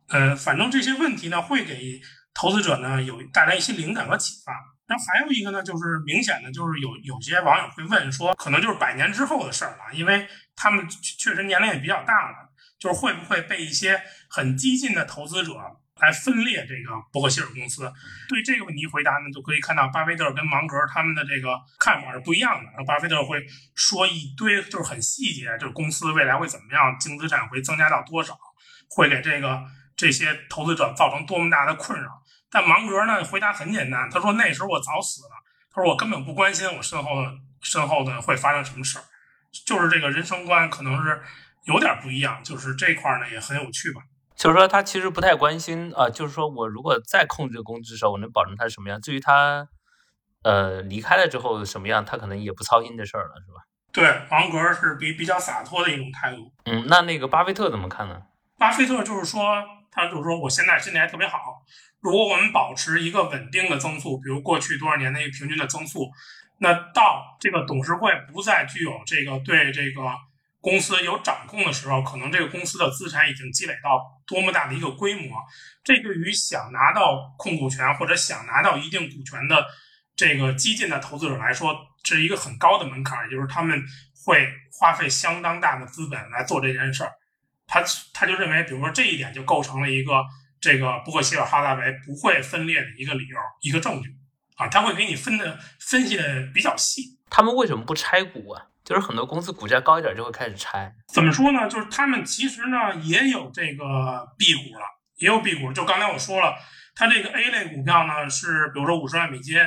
[0.08, 2.00] 呃，反正这些问题呢，会给
[2.34, 4.52] 投资者呢有带来一些灵感和启发。
[4.86, 15.54] 然后还有一个呢，就是明显的，就是有有些网友会问说，可能就是百年之后的事儿了，因为他们确实年龄也比较大了，就是会不会被一些很激进的投资者
[16.00, 17.92] 来分裂这个伯克希尔公司？
[18.28, 22.70] 对这个问题回答呢，就可以看到巴菲特跟芒格他们的这个看法是不一样的。
[22.70, 28.38] 然后巴菲特会说一堆就是很细节，就是公司未来会怎么样，净资产会增加到多少，
[28.90, 29.64] 会给这个
[29.96, 32.22] 这些投资者造成多么大的困扰。
[32.50, 33.24] 但芒格呢？
[33.24, 35.30] 回答很简单，他说那时候我早死了，
[35.74, 39.04] 他说我根本不关心我身后的身后的会发生什么事儿，
[39.66, 41.20] 就是这个人生观可能是
[41.64, 44.00] 有点不一样，就是这块儿呢也很有趣吧。
[44.36, 49.00] 就是说他其实不太关心啊，就是说我如果再控制工资的时候，我能保证他什么样？
[49.00, 49.66] 至于他
[50.42, 53.62] 呃离开了之后什么样，他可能也不操心这事儿了，是吧？
[53.92, 56.52] 对，芒格是比比较洒脱的一种态度。
[56.66, 58.22] 嗯，那那个巴菲特怎么看呢？
[58.58, 59.62] 巴菲特就是说，
[59.96, 61.38] 他就是说我现在身体还特别好。
[62.00, 66.12] 如果我们保持一个稳定的增速，比如过去多少年的一个平均的增速，
[66.58, 70.02] 那到这个董事会不再具有这个对这个
[70.60, 75.38] 公司有掌控的时候，可能这个公司的资产已经积累到多么大的一个规模？
[75.82, 79.64] 这对于想拿到控股权或者想拿到一定股权的
[80.14, 83.82] 这个激进的投资者来说，是一个很高的门槛，也就是他们
[84.24, 84.46] 会
[84.78, 87.12] 花费相当大的资本来做这件事儿。
[87.66, 90.12] 他他就认为，比如说这一点就构成了一个。
[90.58, 94.08] 这个伯克希尔哈撒韦不会分裂的一个理由，一个证据
[94.56, 97.02] 啊，他会给你分的分析的比较细。
[97.30, 98.64] 他们为什么不拆股啊？
[98.82, 100.92] 就是很多公司股价高一点就会开始拆。
[101.12, 101.68] 怎么说呢？
[101.68, 104.86] 就是他们其实呢也有这个 B 股了，
[105.18, 105.72] 也有 B 股。
[105.72, 106.56] 就刚才我说了，
[106.96, 109.58] 它这个 A 类股票呢是比如说五十万美金，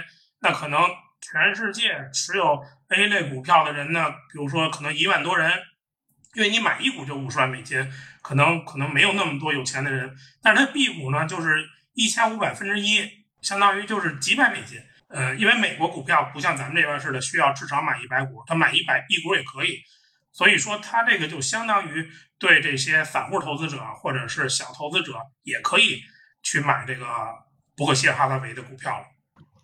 [0.41, 0.81] 那可能
[1.21, 5.53] 全世界持有 A 类股票的人呢，比如说可能一万多人。
[6.35, 13.01] 因为你买一股就五十万美金，可能可能没有那么多有钱的人，但是它 B 股呢，就是一千五百分之一，
[13.41, 14.79] 相当于就是几百美金。
[15.07, 19.79] 呃，因为美国股票不像咱们这边似的需要至少买一百股，他买一百一股也可以，
[20.31, 25.99] 所以说它这个就相当于对这些散户投资者或者是小投资者也可以
[26.43, 27.07] 去买这个
[27.75, 29.05] 伯克希尔哈撒韦的股票了。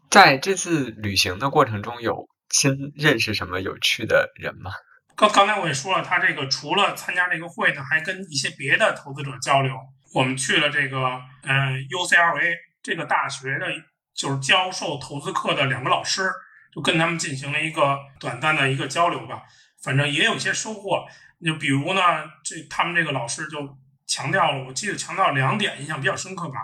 [0.10, 4.71] 在这次旅行的过程中，有新认识什么有趣的人吗？
[5.15, 9.73] 刚刚才我也说了，他这个除了参加这个会呢，还跟一些别的投资者交流。
[10.13, 13.65] 我们去了这个嗯 UCLA 这个大学的，
[14.13, 16.30] 就是教授投资课的两个老师，
[16.73, 19.43] 就跟他们进行了一个短暂的一个交流吧。
[19.82, 21.06] 反正也有些收获。
[21.43, 22.01] 就比如呢，
[22.43, 26.56] 这他们这个老师就强调了，我记得强调两点，印象比较深刻吧。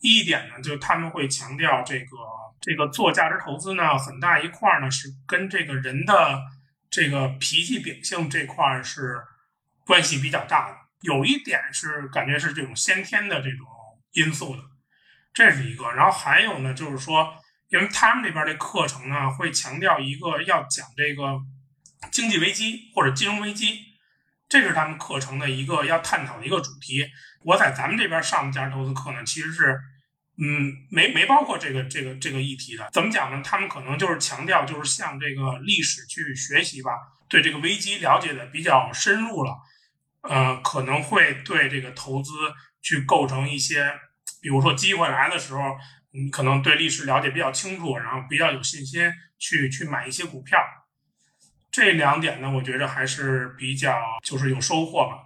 [0.00, 2.16] 一点呢，就是他们会强调这个
[2.60, 6.42] 这个做价值投资呢，很大一块呢是跟这个人的。
[6.94, 9.20] 这个脾气秉性这块是
[9.84, 13.66] 关系比较大的，有一点是感觉是这种先天的这种
[14.12, 14.62] 因素的，
[15.32, 15.90] 这是一个。
[15.90, 17.34] 然后还有呢，就是说，
[17.66, 21.40] 因为他们这边的课程呢会强调一个要讲这个
[22.12, 23.80] 经济危机或者金融危机，
[24.48, 27.04] 这是他们课程的一个要探讨的一个主题。
[27.40, 29.80] 我在咱们这边上的价值投资课呢，其实是。
[30.36, 33.40] 嗯，没没包括这个这个这个议题的，怎么讲呢？
[33.44, 36.90] 他们可能就是强调，就是向这个历史去学习吧，
[37.28, 39.58] 对这个危机了解的比较深入了，
[40.22, 42.32] 呃，可能会对这个投资
[42.82, 43.92] 去构成一些，
[44.42, 45.76] 比如说机会来的时候，
[46.10, 50.58] 你可能对历史了解比较清楚，然后比较有信心去去买一些股票。
[51.70, 55.22] 这两点呢，我觉着还是比较就是有收获吧。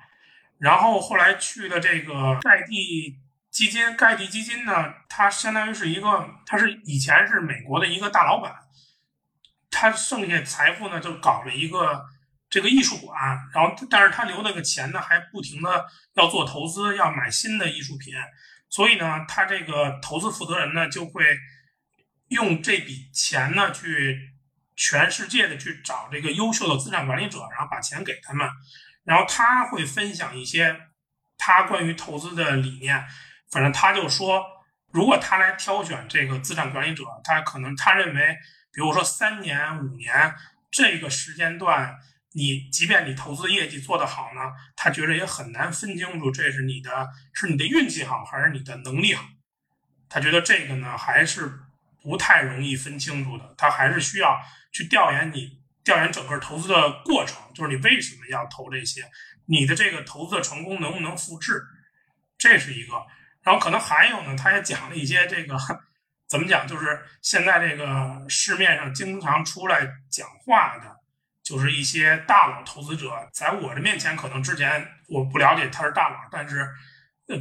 [0.59, 3.17] 然后后来去的这个在地。
[3.51, 8.55] 基金盖蒂基金呢，它相当于是一个，它是以前是美国的一个大老板，
[9.71, 12.05] 他剩下财富呢就搞了一个
[12.51, 13.19] 这个艺术馆，
[13.53, 18.15] 然后但是他留那个钱呢还不停的要做投资，要买新的艺术品，
[18.69, 21.25] 所以呢，他这个投资负责人呢就会
[22.29, 24.31] 用这笔钱呢去
[24.77, 28.49] 全世界的去找这个优秀的资产管理者，然后把钱给他们，
[29.05, 30.79] 然后他会分享一些
[31.37, 33.05] 他关于投资的理念。
[33.51, 34.45] 反正他就说，
[34.91, 38.37] 如果他来挑选这个资产管理者，他可能他认为，
[38.73, 40.35] 比如说三年、五年
[40.71, 41.97] 这个时间段，
[42.33, 44.41] 你即便你投资业绩做得好呢，
[44.77, 49.25] 他觉得也很难分清楚这是你的是你的运气好还是你的能力好。
[50.11, 51.61] 他觉得这个呢还是
[52.03, 54.39] 不太容易分清楚的，他还是需要
[54.73, 59.11] 去调研你调研整个投资的过程，就是你为什么要投这些，
[59.47, 61.63] 你的这个投资的成功能不能复制，
[62.37, 63.07] 这是一个。
[63.49, 65.57] 然后可能还有呢，他也讲了一些这个
[66.29, 70.97] 怎么讲，就是现在这个市面上经常出来讲话的，
[71.43, 76.69] 就是一些大佬投资者，在我的面前，可能之前我不了解他是大佬，但是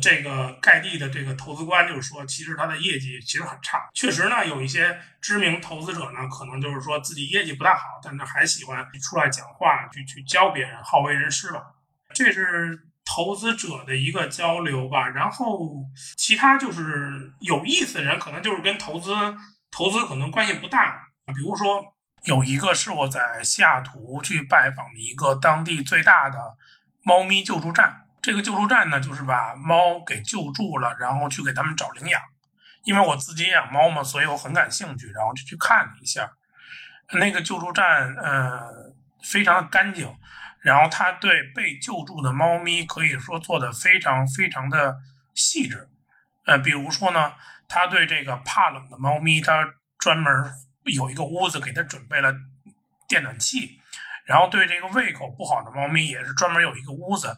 [0.01, 3.89] 这个盖蒂的这个投资官就是说，其实他的业绩其实很差。
[3.93, 11.61] 确实呢，有一些知名投资者呢，可能就是说自己业绩不太好，但是还喜欢出来讲话，去去教别人，好为人师吧。
[12.13, 12.86] 这是。
[13.17, 15.83] 投资者的一个交流吧，然后
[16.15, 19.11] 其他就是有意思的人，可能就是跟投资
[19.71, 21.07] 投资可能关系不大。
[21.25, 21.83] 比如说
[22.25, 26.37] 有一个是我在西雅图去拜访的一个当地最大的
[27.01, 32.21] 猫咪救助站，这个救助站呢，就是把猫给救助了，然后去给他们找领养。
[32.83, 36.29] 因为我自己养猫嘛，所以我很感兴趣，然后就去看了一下
[37.13, 40.07] 那个救助站，呃，非常的干净。
[40.61, 44.97] 然后他对被救助的猫咪可以说做的非常非常的
[45.33, 45.87] 细致，
[46.45, 47.33] 呃，比如说呢，
[47.67, 50.33] 他对这个怕冷的猫咪，他专门
[50.83, 52.33] 有一个屋子给它准备了
[53.07, 53.79] 电暖气，
[54.25, 57.35] 然后对这个胃口不好的猫咪也是专门有一个屋子，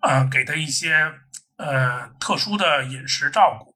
[0.00, 1.12] 呃，给它一些
[1.56, 3.74] 呃特殊的饮食照顾。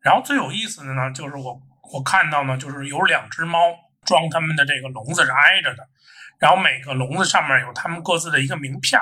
[0.00, 1.60] 然后最有意思的呢，就是我
[1.92, 3.58] 我看到呢，就是有两只猫
[4.04, 5.88] 装它们的这个笼子是挨着的。
[6.42, 9.00] 然后每个笼子上面有它们各自的一个名片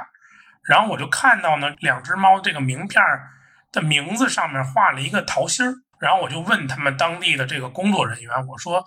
[0.69, 3.03] 然后我就看到呢，两只猫这个名片
[3.73, 8.85] 的名字上面画了一个桃心儿，然后我就问他们当地的这个工作人员，我说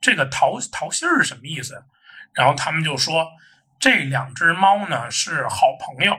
[0.00, 1.84] 这个桃桃心儿是什么意思？
[2.32, 3.26] 然后他们就说
[3.80, 6.16] 这两只猫呢是好朋友，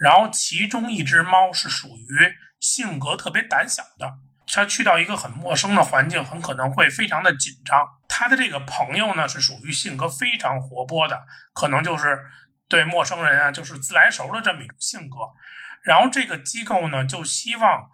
[0.00, 4.10] 然后其中一只猫是属于性格特别胆小的。
[4.54, 7.88] 他去到一个很陌生的环境，很可能会非常的紧张。
[8.06, 12.24] 他的这个朋友呢，是属于性格非常活泼的，可能就是
[12.68, 15.16] 对陌生人啊，就是自来熟的这么一种性格。
[15.82, 17.90] 然后这个机构呢，就希望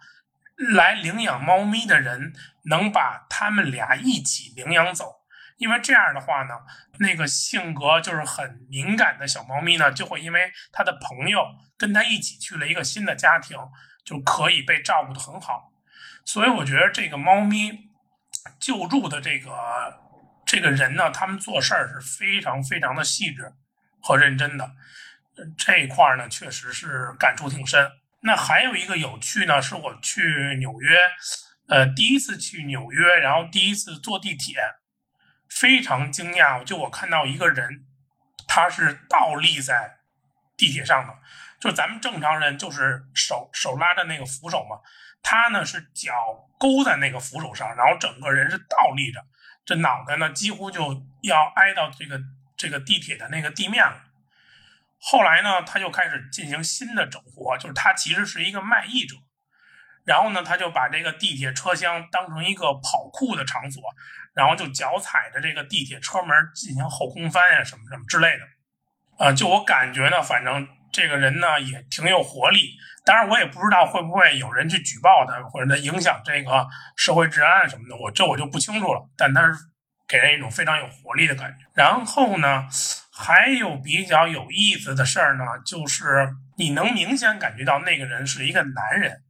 [0.75, 2.31] 来领养猫咪的人
[2.65, 5.21] 能把他们俩一起领养走，
[5.57, 6.53] 因为这样的话呢，
[6.99, 11.43] 那个性格就是很敏感的小猫咪呢，就会因为他的朋友
[11.75, 13.57] 跟他一起去了一个新的家庭，
[14.05, 15.70] 就可以被照顾的很好。
[16.25, 17.89] 所以我觉得这个猫咪
[18.59, 19.99] 救助的这个
[20.45, 23.53] 这个人呢，他们做事儿是非常非常的细致
[24.01, 24.71] 和认真的，
[25.57, 27.91] 这一块呢确实是感触挺深。
[28.21, 30.97] 那还有一个有趣呢，是我去纽约，
[31.67, 34.55] 呃，第一次去纽约，然后第一次坐地铁，
[35.49, 37.85] 非常惊讶，就我看到一个人，
[38.47, 39.97] 他是倒立在
[40.55, 41.17] 地铁上的，
[41.59, 44.77] 就咱们正常人就是手手拉着那个扶手嘛。
[45.23, 46.13] 他呢是脚
[46.59, 49.23] 勾在那个扶手上，然后整个人是倒立着，
[49.65, 52.19] 这脑袋呢几乎就要挨到这个
[52.57, 54.03] 这个地铁的那个地面了。
[54.99, 59.15] 后来呢，他就开始进行新的整活，就是他其实是一个卖艺者，
[60.05, 63.81] 然后呢，他就把这个地铁车厢当成一个跑酷的场所，
[64.33, 68.45] 然后就脚踩着这个地铁车门进行后空翻呀什么什么之类的。
[69.17, 72.71] 啊，就我感觉呢，反正这个人呢也挺有活力。
[73.03, 79.09] 当然，我也不知道会不会有人去举报他，或者他影响这个社会治安什么的，我这我就不清楚了。
[79.17, 79.53] 但他是
[80.07, 81.65] 给人一种非常有活力的感觉。
[81.73, 82.67] 然后呢，
[83.11, 89.23] 还有比较有意思的事儿呢，就是你能明显感觉到那个人是一个男人，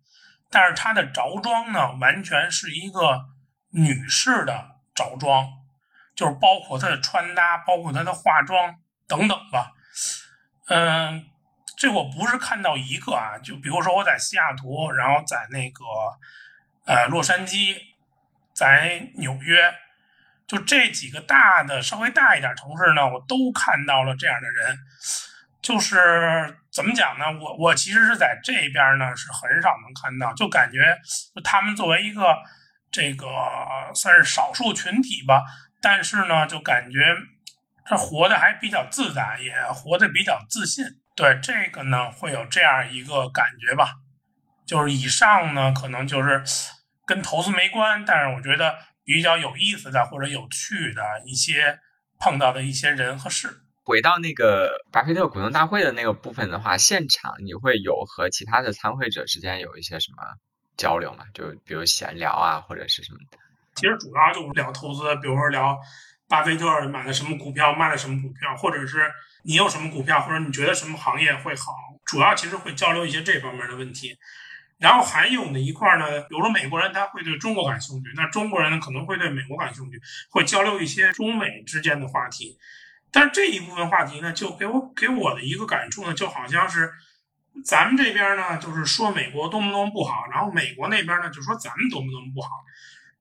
[0.50, 3.22] 但是他的着装呢，完全是一个
[3.70, 5.48] 女士的着装，
[6.14, 8.76] 就是包括他的穿搭，包括他的化妆
[9.08, 9.72] 等等吧，
[10.68, 11.31] 嗯。
[11.82, 15.84] 这我不是看到一个啊，就比如说我在西雅图，然后在那个
[16.86, 17.76] 呃洛杉矶，
[18.54, 19.74] 在纽约，
[20.46, 24.78] 就这几个大的稍微大一点城市呢，我都看到了这样的人。
[25.60, 27.26] 就是怎么讲呢？
[27.42, 30.96] 我我其实是在这边呢，是很少能看到，就感觉
[31.44, 32.38] 他们作为一个
[32.92, 33.26] 这个
[33.96, 35.42] 算是少数群体吧，
[35.82, 37.18] 但是呢，就感觉
[37.88, 40.86] 这活的还比较自在，也活得比较自信。
[41.16, 43.96] 对这个呢，会有这样一个感觉吧，
[44.66, 46.44] 就是以上呢，可能就是
[47.06, 51.80] 跟投资没关，但是我觉得比较有意思的或者有趣的一些
[52.20, 53.50] 碰到的一些人和事。
[53.84, 60.24] 回到那个巴菲特股东大会的那个部分的话，现场你会有和其他的参会者之间有一些什么
[60.78, 61.26] 交流吗？
[61.34, 63.38] 就比如闲聊啊，或者是什么的。
[63.76, 65.78] 其实主要就是聊投资，比如说聊
[66.30, 69.12] 巴菲特买了什么股票，卖了什么股票，或者是
[69.44, 71.74] 你有什么股票，或者你觉得什么行业会好，
[72.06, 74.18] 主要其实会交流一些这方面的问题。
[74.78, 82.58] 然后还有呢一块呢，比如说美国人他会对中国感兴趣，那中国人可能会对美国感兴趣，会交流一些中美之间的话题。
[83.12, 86.92] 但是这一部分话题呢，就给我给我的一个感触呢，就好像是
[87.66, 92.50] 咱们这边呢就是说美国多么多么不好，然后美国那边呢就说咱们多么多么不好，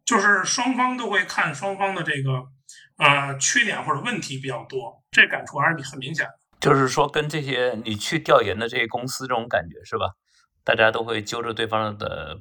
[0.04, 2.46] 就是双方都会看双方的这个
[2.96, 6.32] 呃缺点或者问题比较多，这感触还是很明显的。
[6.60, 10.12] 就是说跟这些你去调研的这些公司这种感觉是吧？
[10.62, 12.38] 大家都会揪着对方的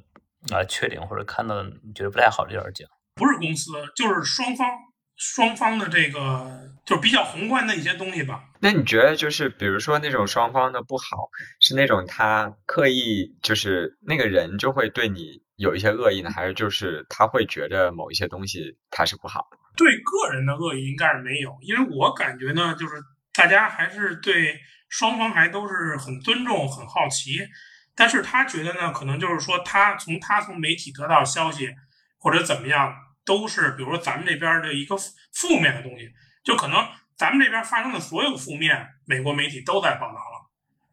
[0.50, 4.68] 啊缺点或者看到你觉得不太好的地方讲，不是公司，就是双方
[5.16, 8.44] 双方的这个就是比较宏观的一些东西吧。
[8.60, 19.58] 那你觉得就是比如说那种双方的不好，是那种他刻意就是那个人就会对你有一些恶意呢，还是就是他会觉得某一些东西他是不好的？
[19.76, 22.94] 对个人的恶意应该是没有，因为我感觉呢，就是
[23.34, 24.58] 大家还是对
[24.88, 27.46] 双方还都是很尊重、很好奇。
[27.94, 31.68] 但是他觉得呢，可能就是说，他从他从媒体得到消息，
[32.16, 32.94] 或者怎么样，
[33.26, 36.10] 都是比如说咱们这边的一个负面的东西，
[36.42, 36.88] 就可能
[37.18, 40.48] 咱们这边发生的所有负面，美国媒体都在报道了，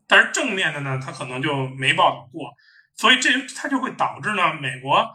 [0.07, 2.51] 但是正面的呢，他可能就没报道过，
[2.98, 5.08] 所以这他就会导致呢，美国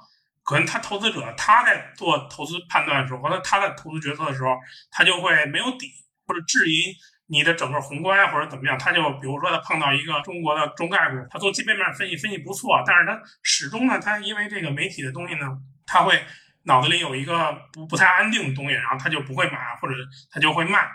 [0.42, 4.56] 可能他投资者他在做投资判断的时候，或者他在投资决策的时候，
[4.90, 5.90] 他就会没有底，
[6.26, 6.96] 或者质疑。
[7.28, 15.46] 你的整个宏观或者怎么样，他就比如说他碰到一个中国的中概股，他做基本面分析分析不错，但是他始终呢，他因为这个媒体的东西呢，
[15.86, 16.22] 他会
[16.64, 19.94] 脑子里有一个不不太安定的东西，然后他就不会买或者
[20.30, 20.86] 他就会卖，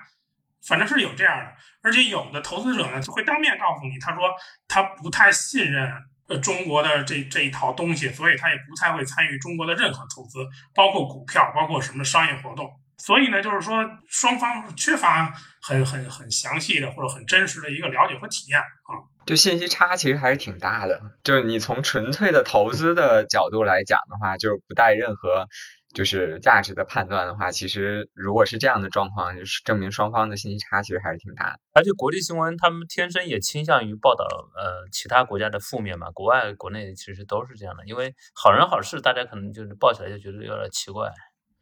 [0.68, 1.52] 反正是有这样的。
[1.82, 4.30] 而且有的投资者呢，就会当面告诉你，他说
[4.68, 5.92] 他不太信任
[6.28, 10.40] 呃中国的这这一套东西，所以他也不太会参与中国的任何投资，
[10.74, 12.70] 包括股票，包括什么商业活动。
[13.00, 21.00] 所以呢，就是说双方缺乏很很很详细的或者很真实的一个了解和体验啊，就信息差其实还是挺大的。
[21.24, 25.48] 就是你从纯粹的投资的角度来讲的话，就是不带任何
[25.94, 31.60] 就是价值的判断的话，其实如果是这样的状况，就是证明双方的信息差其实还是挺大的。
[31.74, 34.26] 而且国际新闻他们天生也倾向于报道
[34.56, 41.10] 呃其他国家的负面嘛，国外国内其实都是这样的，因为好人好事大家可能就是报起来就觉得有点奇怪。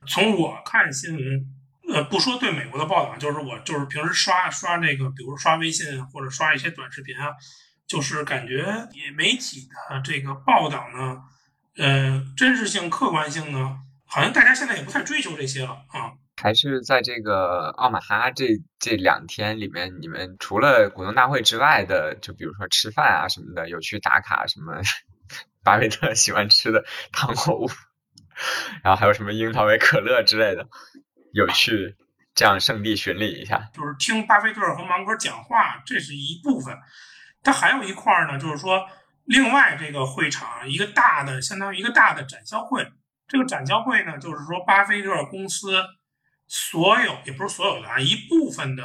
[0.08, 1.24] 从我看新闻，
[1.94, 7.30] 呃，不说对美国的报道，就是我就是平时刷刷那个，比如刷微信或者刷一些短视频啊，
[7.88, 8.66] 就是感觉
[9.16, 11.18] 媒体的这个报道呢，
[11.78, 13.78] 呃，真实性、客观性呢，
[14.16, 16.14] 好像大家现在也不太追求这些了啊。
[16.42, 18.48] 还是在这个奥马哈这
[18.80, 24.80] 这两天里面，你们除了股东大会之外的，就比如说吃饭啊什么的，有去打卡什么
[25.66, 27.70] 巴菲特喜欢吃的糖果屋？
[28.84, 30.66] 然后还有什么樱桃味可乐之类的，
[31.34, 31.98] 有去
[32.34, 33.70] 这样圣地巡礼一下。
[33.74, 36.74] 就是听巴菲特和芒格讲话，这是一部分。
[37.44, 38.88] 它还有一块呢，就是说，
[39.26, 42.86] 另外这个会场一个大的，相当于一个大的展销会。
[43.28, 45.84] 这个展销会呢，就是说巴菲特公司
[46.48, 48.84] 所有，也不是所有的啊，一部分的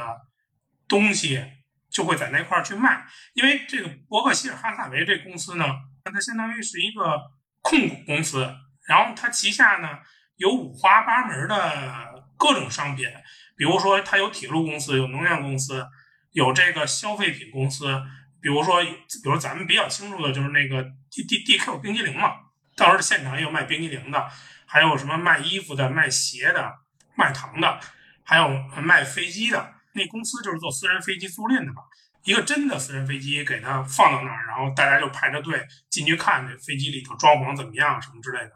[0.87, 1.43] 东西
[1.89, 3.05] 就会在那块儿去卖。
[3.33, 5.65] 因为这个伯克希尔哈萨维这公司呢，
[6.03, 7.19] 它相当于是一个
[7.61, 8.55] 控股公司。
[8.87, 9.99] 然后它旗下呢
[10.37, 13.07] 有五花八门的各种商品，
[13.55, 15.85] 比如说它有铁路公司，有能源公司，
[16.31, 18.01] 有这个消费品公司，
[18.41, 22.31] 比如说，比如咱们比较清楚的就是那个 D D D Q 冰激凌嘛，
[22.75, 24.29] 到时候现场也有卖冰激凌的，
[24.65, 26.79] 还有什么卖衣服的、卖鞋的、
[27.15, 27.79] 卖糖的，
[28.23, 28.47] 还有
[28.81, 31.81] 卖飞机的，那公司就是做私人飞机租赁的吧。
[32.23, 38.51] 一个真的私人飞机给它放到那儿，然后大家就排着队进去看这飞机里头装潢怎么样什么之类的。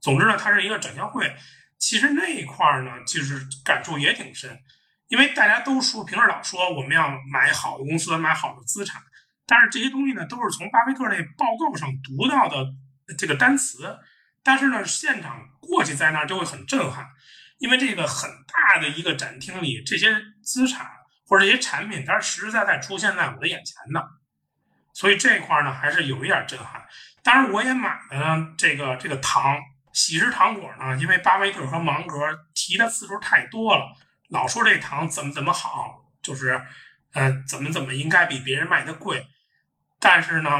[0.00, 1.34] 总之呢，它是一个展销会。
[1.78, 4.60] 其实那一块儿呢，其实感触也挺深，
[5.06, 9.00] 因为大家都说平时老说我们要买好的公司，买好的资产，
[9.46, 12.56] 但是这些东西呢，都是从巴菲特那报告上读到的
[13.16, 13.98] 这个单词。
[14.42, 17.06] 但是呢，现场过去在那儿就会很震撼，
[17.58, 20.92] 因为这个很大的一个展厅里，这些资产。
[21.30, 24.02] 或者这些产品，它是实实在在出现在我的眼前的，
[24.94, 26.82] 所以这块呢还是有一点震撼。
[27.22, 29.58] 当然，我也买了这个这个糖，
[29.92, 32.16] 喜事糖果呢，因为巴菲特和芒格
[32.54, 33.94] 提的次数太多了，
[34.30, 36.58] 老说这糖怎么怎么好，就是
[37.12, 39.28] 呃怎么怎么应该比别人卖的贵。
[40.00, 40.50] 但是呢，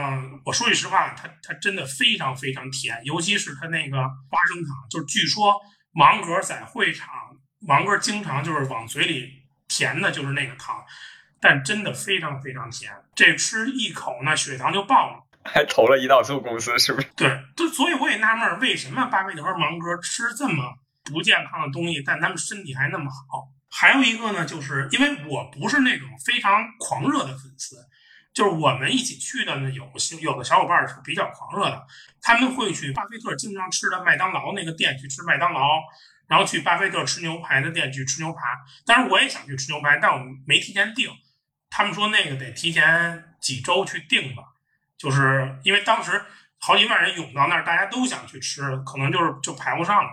[0.45, 5.61] 我说句实话，它它真的非常非常甜，尤其是它那个花生糖，就是据说
[5.93, 7.09] 芒格在会场，
[7.61, 9.37] 芒格经常就是往嘴里。
[9.71, 10.83] 甜的就是那个糖，
[11.43, 15.27] 但真的非常非常甜，这吃一口呢，血糖就爆了。
[15.45, 17.09] 还投了胰岛素公司，是不是？
[17.15, 23.47] 对，就所以我也纳闷，为什么巴菲特和芒格吃这么不健康的东西，但他们身体还那么好？
[23.71, 27.77] 还有一个呢，就是因为我不是那种非常狂热的粉丝，
[28.39, 29.85] 就是我们一起去的呢，有
[30.21, 31.85] 有的小伙伴是比较狂热的，
[32.23, 35.81] 他们会去巴菲特经常吃的麦当劳那个店去吃麦当劳，
[36.29, 38.41] 然后去巴菲特吃牛排的店去吃牛排。
[38.87, 41.11] 当然我也想去吃牛排，但我没提前订。
[41.69, 44.45] 他们说那个得提前几周去订吧，
[44.97, 46.23] 就是因为当时
[46.61, 50.11] 好几万人涌到那儿，大家都想去吃，可能就是就排不上了，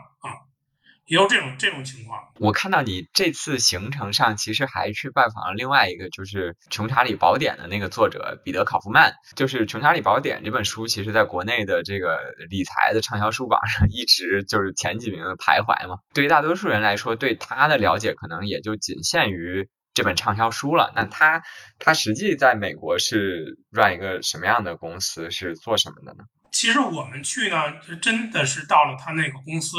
[1.05, 2.19] 也有这种这种情况。
[2.39, 9.13] 我看到你这次行程上其实还去拜访了另外一个，就是《穷查理宝典》的那个作者彼得·考夫曼。
[9.35, 15.97] 就是《穷查理宝典》这本书，其实在国内的这个理财的畅销书榜上一直就是前几名的徘徊嘛。
[16.13, 19.69] 对于大多数人来说，对他的了解可能也就仅限于。
[19.93, 21.41] 这本畅销书了，那他
[21.79, 26.25] 他实际在美国是 run 一个什么样的公司，是做什么的呢？
[26.51, 29.77] 其实我们去呢，就真的是到了他那个公司，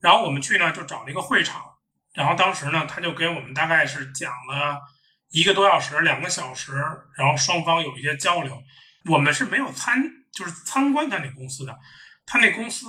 [0.00, 1.62] 然后我们去呢就找了一个会场，
[2.14, 4.80] 然后当时呢他就给我们大概是讲了
[5.30, 6.72] 一个多小时、两个小时，
[7.16, 8.62] 然后双方有一些交流。
[9.08, 11.78] 我们是没有参，就是参观他那公司的，
[12.24, 12.86] 他那公司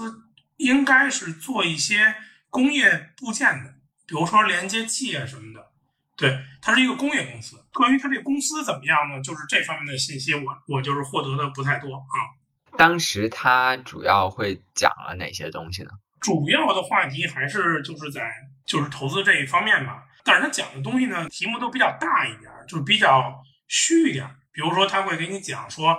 [0.57, 2.15] 应该是做一些
[2.49, 3.71] 工业部件的，
[4.07, 5.67] 比如说连接器啊什么的。
[6.15, 7.63] 对，它是一个工业公司。
[7.71, 9.21] 关于它这公司怎么样呢？
[9.21, 12.01] 就是这方面的信息，我我就是获得的不太多啊。
[12.75, 15.91] 当时他主要会讲了哪些东西呢？
[16.19, 18.31] 主要的话题还是就是在
[18.65, 20.03] 就是投资这一方面吧。
[20.23, 24.27] 但是他讲的东西呢，题目都比较大一点，就是比较虚一点。
[24.51, 25.95] 比如说，他会给你讲说，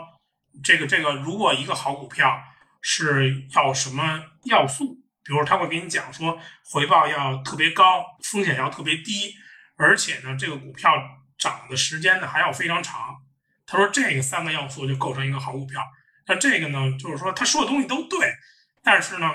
[0.63, 2.43] 这个这个，如果一个好股票
[2.83, 6.39] 是要什么要素，比如他会给你讲说，
[6.71, 9.35] 回报要特别高，风险要特别低。
[9.77, 10.93] 而且呢，这个股票
[11.39, 13.17] 涨的时间呢还要非常长。
[13.65, 15.81] 他说这个三个要素就构成一个好股票。
[16.27, 18.35] 那这个呢，就是说他说的东西都对，
[18.83, 19.31] 但是呢，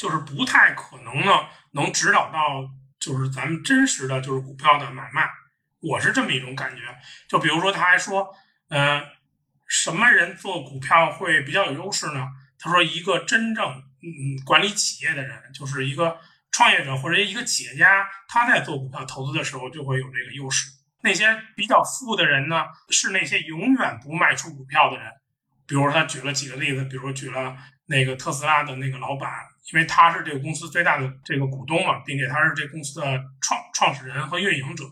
[0.00, 1.32] 就是不太可能呢
[1.72, 2.66] 能指导到
[2.98, 5.28] 就是咱们真实的就是股票的买卖。
[5.80, 6.82] 我是这么一种感觉。
[7.28, 8.34] 就比如说他还说，
[8.68, 9.02] 呃，
[9.66, 12.26] 什么人做股票会比较有优势呢？
[12.58, 13.64] 他说一个真正
[14.02, 16.18] 嗯管理企业的人，就是一个。
[16.52, 20.68] 创业者或者一个企业家，他在做股票投资的时候就会有这个优势。
[21.00, 25.12] 那些比较富的人呢，是那些永远不卖出股票的人。
[25.64, 29.30] 比如他举了几个例子，比如举了那个特斯拉的那个老板，
[29.72, 33.06] 因为他是这个公司最大的这个股东嘛，并且他是这公司的
[33.40, 34.84] 创创始人和运营者，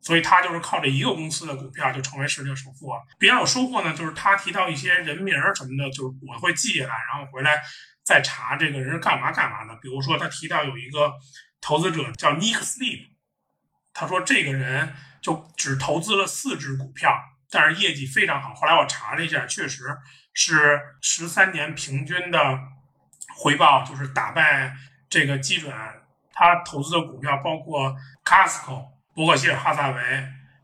[0.00, 3.00] 所以他就是靠这一个公司的股票就成为世界首富啊。
[3.18, 7.60] 比较有收获呢，就是他提到一些人名什么的，就是我会记下来，然后回来。
[8.06, 11.12] 再查这个人是干嘛干嘛的，比如说他提到有一个
[11.60, 13.08] 投资者叫 Nick Sleep，
[13.92, 17.12] 他说这个人就只投资了四只股票，
[17.50, 18.54] 但是业绩非常好。
[18.54, 19.86] 后来我查了一下，确实
[20.32, 22.60] 是十三年平均的
[23.36, 24.74] 回报，就是打败
[25.08, 25.72] 这个基准。
[26.32, 30.02] 他投资的股票包括 Costco、伯克希尔哈撒韦，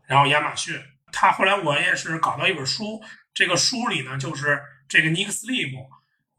[0.07, 0.81] 然后亚马逊。
[1.11, 3.01] 他后来我也是搞到一本书，
[3.33, 5.87] 这个书里呢就是这个 Nick Sleep。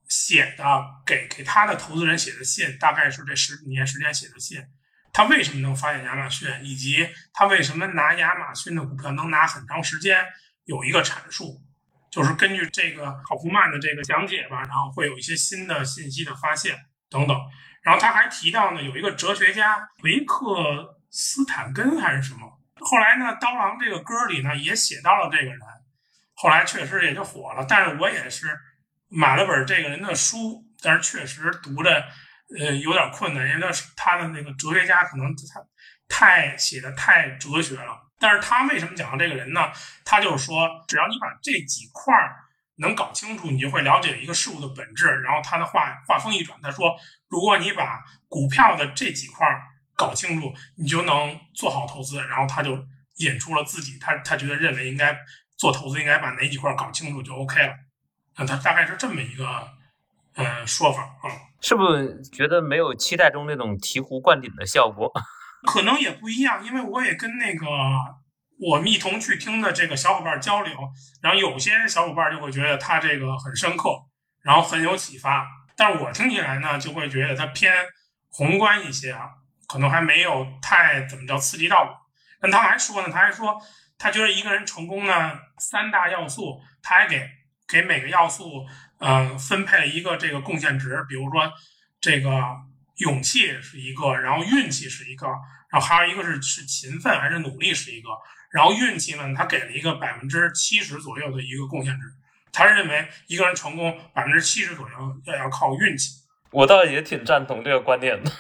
[0.06, 4.62] 写的给给他的投资人写的信，大概是这十几年时间写的信。
[5.14, 10.22] 他为什么能发现亚马逊，以及他为什么拿亚马逊的股票能拿很长时间，
[10.66, 11.58] 有一个阐述，
[12.14, 16.78] 就是根据这个考夫曼的这个讲解吧，然后会有一些新的信息的发现
[17.10, 17.36] 等等。
[17.82, 25.58] 然后他还提到呢，有一个哲学家维克斯坦根还是什么，后来呢，刀郎这个歌里呢也写到了这个人，
[26.34, 27.66] 后来确实也就火了。
[27.68, 28.46] 但是我也是。
[29.16, 32.04] 买了本这个人的书，但是确实读的，
[32.58, 35.64] 呃，有点困难，因为他的那个哲学家可能他
[36.08, 38.03] 太写的太哲学了。
[38.18, 39.70] 但是他为什么讲到这个人呢？
[40.04, 42.14] 他就是说，只要你把这几块
[42.76, 45.06] 能搞清楚，你就会了解一个事物的本质。
[45.22, 46.96] 然后他的话话锋一转，他说，
[47.28, 49.46] 如果你把股票的这几块
[49.94, 52.22] 搞清楚，你就能做好投资。
[52.24, 52.84] 然后他就
[53.16, 55.18] 引出了自己，他他觉得认为应该
[55.56, 57.74] 做投资应该把哪几块搞清楚就 OK 了。
[58.36, 59.68] 那他大概是这么一个，
[60.34, 65.12] 呃，说法啊，是不是觉得没有期待中那种醍醐灌顶的效果？
[65.66, 67.66] 可能也不一样，因为我也跟那个
[68.58, 70.76] 我们一同去听的这个小伙伴交流，
[71.22, 73.90] 然后有些小伙伴就会觉得他这个很深刻，
[74.42, 75.46] 然后很有启发，
[75.76, 77.74] 但是我听起来呢，就会觉得他偏
[78.30, 79.30] 宏观一些啊，
[79.66, 81.90] 可能还没有太怎么叫刺激到我。
[82.40, 83.60] 但他还说呢，他还说
[83.98, 87.28] 他觉得一个人成功呢，三大要素，他还给。
[87.66, 88.66] 给每个要素，
[88.98, 91.50] 呃，分配了一个这个贡献值，比如说
[91.98, 92.30] 这个
[92.98, 95.26] 勇气是一个，然后运气是一个，
[95.74, 98.08] 然后还有一个是是勤奋还是努力是一个，
[98.52, 102.06] 然后运气呢，他给了一个百分之七十左右的一个贡献值，
[102.52, 104.94] 他认为一个人成功百分之七十左右
[105.26, 106.12] 要要靠运气。
[106.52, 108.30] 我倒也挺赞同这个观点的，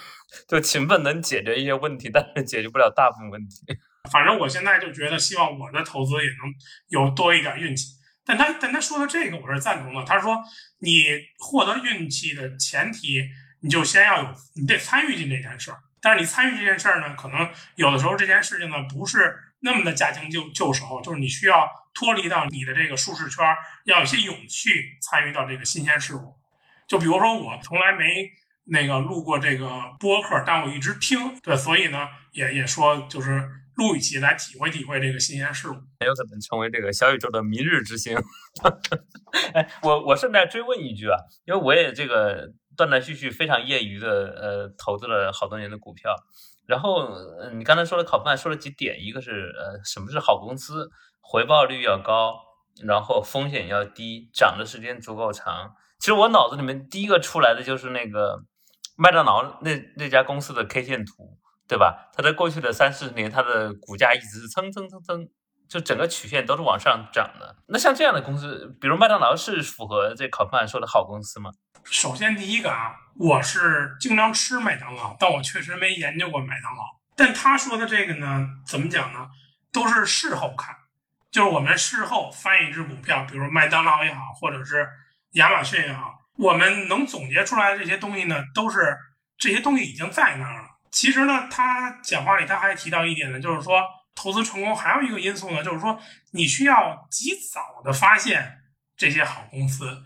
[0.46, 3.56] 就勤奋能解决一些问题，但是解决不了大部分问题。
[4.12, 6.54] 反正我现在就觉得，希望我的投资也能
[6.86, 7.94] 有多一点运气。
[8.24, 10.04] 但他但他说的这个我是赞同的。
[10.04, 10.40] 他说，
[10.78, 11.06] 你
[11.40, 13.28] 获得运气的前提，
[13.60, 15.78] 你就先要有，你得参与进这件事儿。
[16.04, 23.42] 但是你参与这件事儿呢，可能有的时候这件事情呢不是那么的驾轻就就熟，就是你需要脱离到你的这个舒适圈，
[23.86, 26.36] 要有些勇气参与到这个新鲜事物。
[26.86, 28.30] 就比如说我从来没
[28.66, 33.42] 那个录过这个播客，但我一直听，对，所以呢也也说就是。
[33.76, 38.16] 录一期来体会体会这个新鲜事物，很有可能成为这个小宇宙的明日之星。
[39.52, 46.14] 哎，我我顺带追问一句啊，因为我也这个断断续续非常业余的呃投资了好多年的股票，
[46.66, 47.08] 然后
[47.52, 50.88] 你刚才说的考判说了几点，一个是呃什么是好公司，
[51.20, 52.34] 回报率要高，
[52.84, 55.74] 然后风险要低，涨的时间足够长。
[55.98, 58.38] 其实我脑子里面第一个出来的就是那个
[58.96, 61.38] 麦当劳那那家公司的 K 线图。
[61.66, 62.10] 对吧？
[62.12, 65.26] 它在过去的三四十年，它的股价一直是蹭蹭蹭蹭，
[65.68, 67.56] 就整个曲线都是往上涨的。
[67.66, 71.50] 那像这样的公司，比如麦当劳，是符合这考夫曼说的好公司吗？
[71.84, 76.82] 首先第一个啊，我是经常吃麦当劳，但我确实没研究过麦当劳。
[77.16, 79.28] 但他说的这个呢，怎么讲呢？
[79.72, 80.74] 都是事后看，
[81.30, 84.88] 就是我们事后翻一只股票，比如麦当劳也好，或者是
[85.32, 88.96] 亚马逊也好，我们能总结出来的这些东西呢，都是
[89.36, 90.68] 这些东西已经在那儿了。
[90.90, 93.82] 其实呢，他讲话里他还提到一点呢，就是说
[94.14, 96.00] 投资成功还有一个因素呢，就是说
[96.30, 98.62] 你需要及早的发现
[98.96, 100.04] 这些好公司，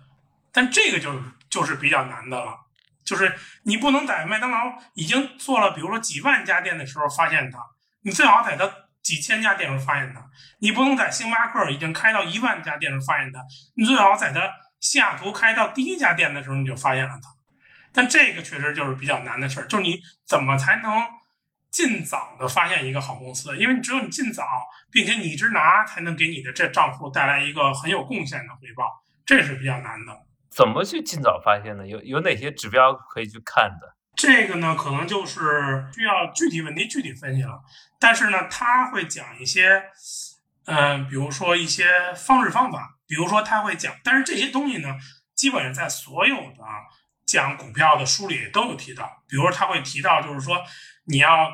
[0.52, 2.58] 但这个就就是比较难的了，
[3.04, 7.58] 就是你不能在麦当劳已经做了，比如说几万家店的时候发现它，
[8.02, 8.70] 你最好在它
[9.02, 10.24] 几千家店时候发现它，
[10.58, 13.40] 你不能在星巴克已经开到一万家店时候发现它，
[13.74, 14.40] 你最好在它
[14.80, 17.28] 西雅图开到第一家店的时候你就发现了它。
[17.92, 21.02] 但这个确实就是比较难的事儿，就是你怎么才能
[21.70, 23.56] 尽早的发现一个好公司？
[23.56, 24.44] 因为你只有你尽早，
[24.90, 28.84] 并且你一直拿，才能给你的这账户带来一个很有贡献的回报，
[29.26, 30.12] 这是比较难的。
[30.50, 31.86] 怎么去尽早发现呢？
[31.86, 33.96] 有有哪些指标可以去看的？
[34.16, 37.60] 这个呢，可能就是需要具体问题具体分析了。
[38.00, 39.82] 但是呢，他会讲一些，
[40.64, 44.96] 嗯，比如说一些方式方法，比如说他会讲，但是这些东西呢，
[45.34, 46.64] 基本上在所有的。
[47.28, 50.62] 讲股票的书里都有提到，比如说他会提到，就是说
[51.08, 51.52] 你要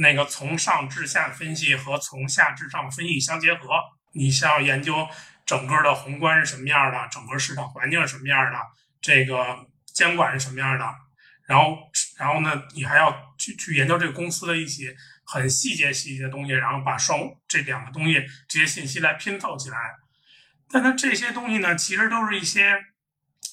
[0.00, 3.68] 那个从上至下分析和从下至上分析相结合。
[4.12, 5.06] 你需要研究
[5.44, 8.58] 整个的宏观是什么样的，整个市场环境是什么样的，
[9.00, 10.84] 这个监管是什么样的。
[11.46, 11.78] 然后，
[12.18, 18.14] 然后呢，你还要去去研究这个公司的一些很细节细节的东西，然后把双这两个东西
[18.48, 19.78] 这些信息来拼凑起来。
[20.70, 22.76] 但它这些东西呢，其实都是一些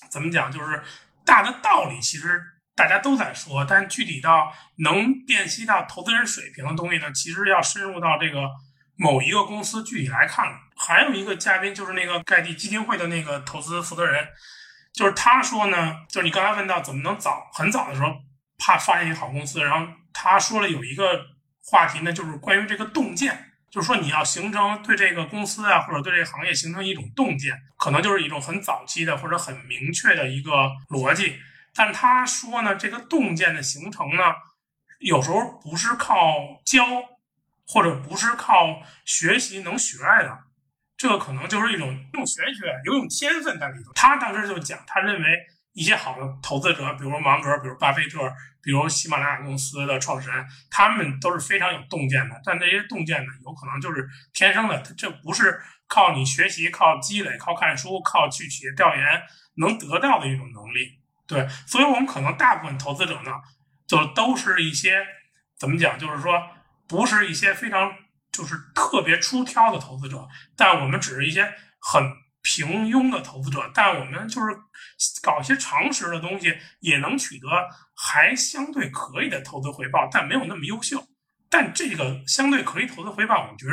[0.09, 0.81] 怎么讲，就是。
[1.25, 2.43] 大的道理其实
[2.75, 8.49] 大家都在说，但具体到能辨析到投资人水平的东西呢，其实要深入到这个
[8.95, 10.57] 某一个公司具体来看了。
[10.75, 14.27] 还有一个嘉宾就是那个盖蒂基金会的那个投资负责人，
[14.93, 18.07] 就是他说呢，就是你刚才问到怎么能早很早的时候
[18.57, 21.21] 怕发现一个好公司，然后他说了有一个
[21.63, 23.51] 话题呢，就是关于这个洞见。
[23.69, 30.51] 就是说，你要形成对这个公司啊，或者对这个行业形成一种洞见，可能就是一种很早期的或者很明确的一个
[30.89, 31.39] 逻辑。
[31.73, 34.23] 但他说呢，这个洞见的形成呢，
[34.99, 36.15] 有时候不是靠
[36.65, 36.85] 教，
[37.67, 40.39] 或者不是靠学习能学来的，
[40.97, 43.91] 这个可能就是一种一种玄学，有一种天分在里头。
[43.93, 45.27] 他当时就讲，他认为。
[45.75, 48.19] 一些好的投资者，比如芒格，比如巴菲特，
[48.61, 52.39] 比如喜马拉雅公司的创始人，他们都是非常有洞见的。
[52.45, 59.23] 但这些洞见呢，有可能就是天生的，这不是靠你学习、靠积累、靠看书、靠去企业调研
[59.55, 60.99] 能得到的一种能力。
[61.27, 63.31] 对，所以我们可能大部分投资者呢，
[63.87, 65.05] 就都是一些
[65.57, 66.33] 怎么讲，就是说
[66.87, 67.91] 不是一些非常
[68.31, 72.23] 就是特别出挑的投资者，但我们只是一些很。
[72.45, 74.53] 平庸的投资者，但我们就是
[75.21, 77.47] 搞一些常识的东西，也能取得
[77.95, 81.07] 还相对可以的投资回报，但没有那么优秀。
[81.49, 83.71] 但这个相对可以投资回报，我觉得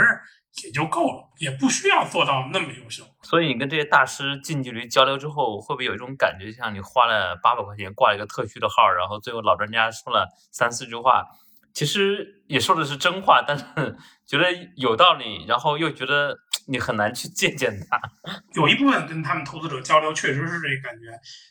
[0.64, 3.04] 也就够了，也不需要做到那么优秀。
[3.22, 11.24] 所以你跟这些大师近距离交流之后，会不会有一种感觉，像你花了八百块钱挂了一个特需的号，然后最后老专家说了三四句话，
[11.72, 13.64] 其实也说的是真话，但是
[14.26, 14.46] 觉得
[14.76, 16.36] 有道理，然后又觉得。
[16.68, 18.00] 你很难去借鉴他，
[18.54, 21.06] 有一部分跟他们投资者交流确实是这个感觉，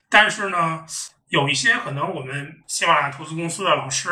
[0.10, 0.86] 但是呢，
[1.28, 4.10] 有一些可能我们喜马拉雅投资公司的老师，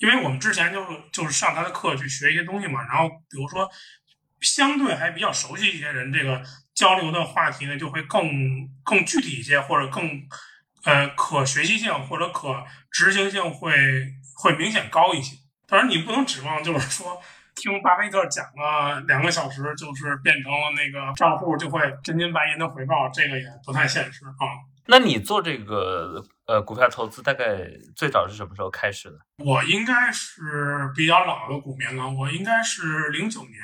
[0.00, 3.66] 因为我们之前就就是上他的课去学一些东西嘛，然后比如说
[4.40, 6.42] 相对还比较熟悉一些人，这个
[6.74, 8.28] 交流的话题呢就会更
[8.82, 10.22] 更具体一些，或者更
[10.84, 13.74] 呃可学习性或者可执行性会
[14.36, 15.36] 会明显高一些。
[15.66, 17.20] 当然，你不能指望就是说
[17.54, 24.32] 听巴菲特讲了两个小时，就是变成了那个账户就会真金白银的回报，这个也不太现实啊。
[24.86, 29.18] 那你做这个呃股票投资大概最早是什么时候开始的？
[29.44, 33.60] 我应该是比较老的股民了，我应该是零九年。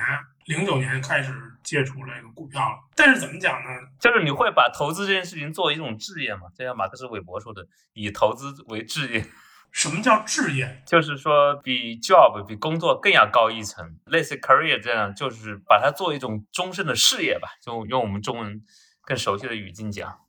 [0.47, 1.33] 零九年开始
[1.63, 3.69] 接触这个股票了，但是怎么讲呢？
[4.01, 6.43] 就是你会把投资这件事情作为一种置业嘛？
[6.57, 9.27] 就像马克思韦伯说的，以投资为置业。
[9.73, 10.83] 什么叫置业？
[10.87, 17.49] 就是说比 job 比工作更要高一层，类似 career 这样，就是把它做一种终身的事业吧。
[17.61, 18.63] 就用我们中文
[19.03, 20.21] 更熟悉的语境讲，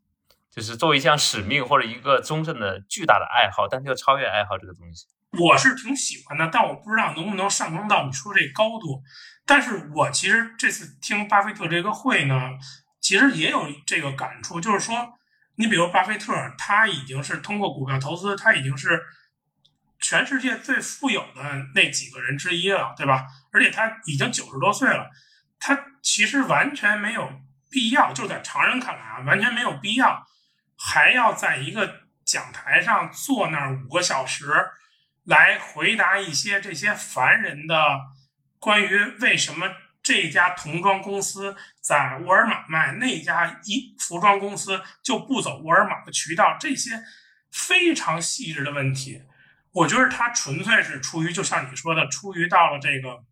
[0.49, 5.05] 就是作为一项使命或者一个终身的巨大的爱好，但是又超越爱好这个东西。
[5.39, 9.03] 我是挺喜欢的，但我不知道能不能上升到你说这高度。
[9.45, 12.35] 但是我其实这次听巴菲特这个会呢，
[12.99, 15.13] 其实也有这个感触，就是说，
[15.55, 19.01] 你比如巴菲特，他已经是通过股票投资，他已经是
[19.99, 21.41] 全世界最富有的
[21.73, 23.25] 那几个人之一了，对吧？
[23.51, 25.09] 而且他已经九十多岁了，
[25.59, 27.31] 他其实完全没有
[27.69, 30.25] 必要，就在常人看来啊，完全没有必要
[30.77, 34.51] 还要在一个讲台上坐那儿五个小时
[35.27, 37.75] 来回答一些这些凡人的。
[38.59, 39.67] 关于为什么
[40.01, 47.03] 这家童装公司在沃尔玛卖，那家衣服装公司就不走沃尔玛的渠道，这些
[47.51, 49.21] 非常细致的问题，
[49.73, 53.23] 我觉得他纯粹是出于，就像你说的，出于到了这个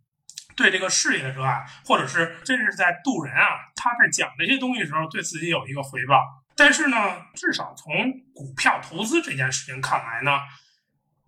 [0.55, 3.73] 对这个事业的热爱，或者是真是在渡人啊。
[3.75, 6.21] 他在讲这些东西的时候，对自己有一个回报。
[6.55, 10.39] 但是呢，至少从股票投资这件事情看来呢，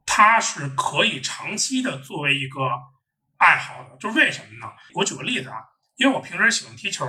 [0.07, 2.61] 他是可以长期的作为一个。
[3.39, 4.73] 爱好的就是为什么呢？
[4.95, 5.57] 我举个例子啊，
[5.97, 7.05] 因为我平时喜欢踢球，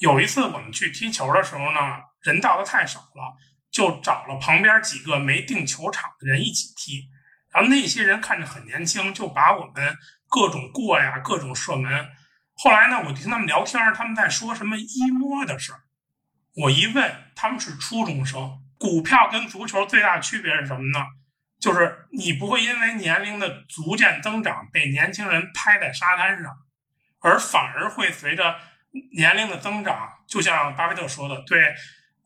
[0.00, 1.78] 有一次我们去踢球的时候呢，
[2.22, 3.36] 人到的太少了，
[3.70, 7.04] 就找了旁边几个没定球场的人一起踢。
[7.52, 9.96] 然后那些人看着很年轻，就把我们
[10.26, 12.08] 各种过呀，各种射门。
[12.54, 15.82] 后来呢，我听他们聊天，他们在说什么一摸的事儿。
[16.56, 18.60] 我一问，他们是初中生。
[18.76, 21.06] 股票跟足球最大区别是什么呢？
[21.60, 26.56] 就是你不会因为年龄的逐渐增长被年轻人拍在沙滩上，
[27.20, 28.56] 而反而会随着
[29.16, 31.74] 年龄的增长，就像巴菲特说的，对，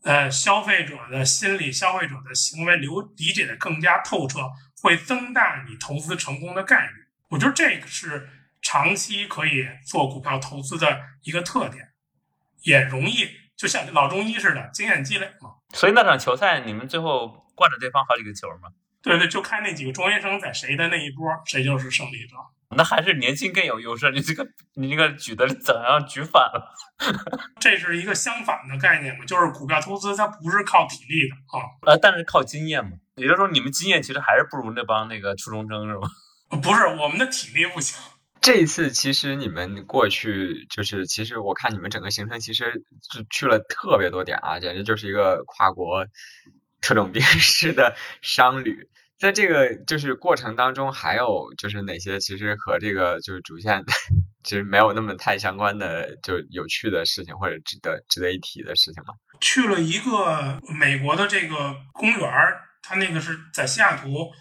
[0.03, 4.41] 呃，消费者的心理、消费者的行为流理解的更加透彻，
[4.83, 6.93] 会增大你投资成功的概率。
[7.29, 8.29] 我觉得这个是
[8.61, 11.89] 长期可以做股票投资的一个特点，
[12.63, 15.55] 也容易就像老中医似的经验积累嘛。
[15.73, 18.69] 所以那场球赛你们最后灌着对方好几个球吗？
[19.03, 22.37] 对对，就看那几个中学生在谁的那一波，谁就是胜利者。
[22.75, 24.11] 那还是年轻更有优势。
[24.13, 24.47] 你这个
[24.77, 26.73] 你这个举的怎样举反了？
[27.61, 29.25] 这是一个相反的概念嘛？
[29.27, 32.93] 就是股票投资它不是靠体力的啊，呃，但是靠经验嘛。
[33.17, 36.09] 也就是说，你们经验其实还是不如那帮那个初中生是吧？
[36.63, 38.01] 不是，我们的体力不行。
[38.41, 42.83] 这一次其实你们过去就是，其实我看你们整个行程其实
[43.13, 46.07] 是去了特别多点啊，简直就是一个跨国。
[46.83, 48.87] 特种兵式的商旅，
[49.19, 53.83] 在这个就是过程当中，还有就是哪些其实和这个就是主线
[54.43, 59.15] 其实 没有那么太相关的，就有趣的事情或者值得值得一提的事情吗？
[59.41, 64.33] 去了一个美国的这个公园儿它那个是在西雅图，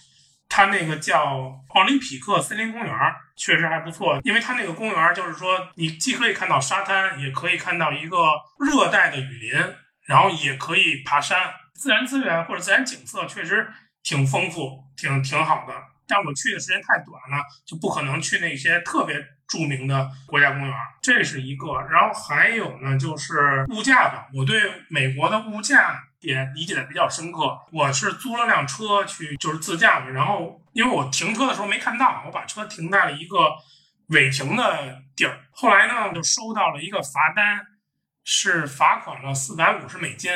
[0.50, 2.92] 它那个叫奥林匹克森林公园
[3.38, 8.18] 确实还不错，因为它那个公园就是说，你既可以看到沙滩，也可以看到一个
[8.60, 9.76] 热带的雨林，
[10.08, 11.38] 然后也可以爬山。
[11.82, 13.68] 自然资源或者自然景色确实
[14.04, 15.74] 挺丰富，挺挺好的。
[16.08, 19.16] 但我去的时间太短了，就不可能去那些特别
[19.48, 20.74] 著名的国家公园。
[21.02, 24.28] 这是一个，然后还有呢，就是物价吧。
[24.36, 27.58] 我对美国的物价也理解的比较深刻。
[27.72, 30.10] 我是租了辆车去，就是自驾嘛。
[30.10, 33.56] 然后因为我停车的时候没看到，我把车停在了一个
[34.10, 35.40] 违停的地儿。
[35.50, 37.66] 后来呢，就收到了一个罚单，
[38.24, 40.32] 是罚款了四百五十美金。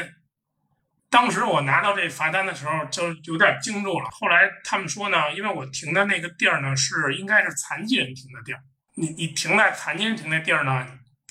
[1.16, 4.10] 当时我拿到这罚单的时候就有点惊住了。
[4.12, 8.60] 后来他们说呢，因为我停的那个地儿呢是应该是残疾人停的地儿，
[8.96, 10.86] 你你停在残疾人停的地儿呢，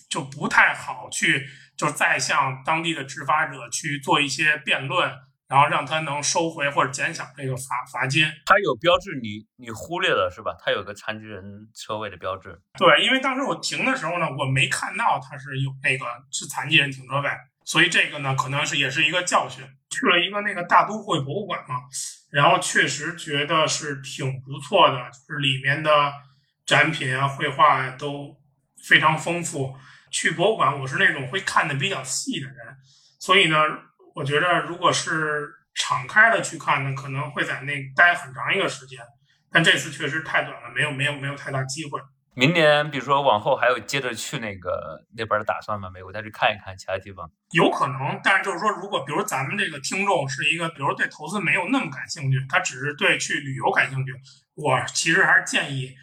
[0.08, 5.12] 就不太好去，就再向当地的执法者去做一些辩论，
[5.48, 7.62] 然后让他能收回或者减小这个罚
[7.92, 8.24] 罚金。
[8.46, 10.56] 它有标志，你你忽略了是吧？
[10.64, 12.58] 它有个残疾人车位的标志。
[12.78, 17.28] 对，因为当时我停的时候呢，我没看到它是有那个是残疾人停车位。
[17.64, 19.64] 所以这个呢，可能是也是一个教训。
[19.90, 21.76] 去了一个那个大都会博物馆嘛，
[22.30, 26.12] 然后确实觉得是挺不错的，就是里面的
[26.66, 28.36] 展品啊、绘画啊都
[28.86, 29.76] 非常丰富。
[30.10, 32.56] 去博物馆，我是那种会看的比较细的人，
[33.18, 33.56] 所以呢，
[34.14, 38.98] 我觉得如果是敞开的去看呢，可能会在那待很长一个时间。
[39.50, 42.00] 但这次确实太短了，没有没有没有太大机会。
[42.36, 45.88] 明年，比如说往后还有接着去那个那边的打算吗？
[45.88, 47.30] 美国再去看一看其他地方？
[47.50, 54.12] 有可能，但是就是说，如果比如咱们这个听众是一个，比如对投资没有那么感兴趣，他只是对去旅游感兴趣，
[54.54, 55.94] 我其实还是建议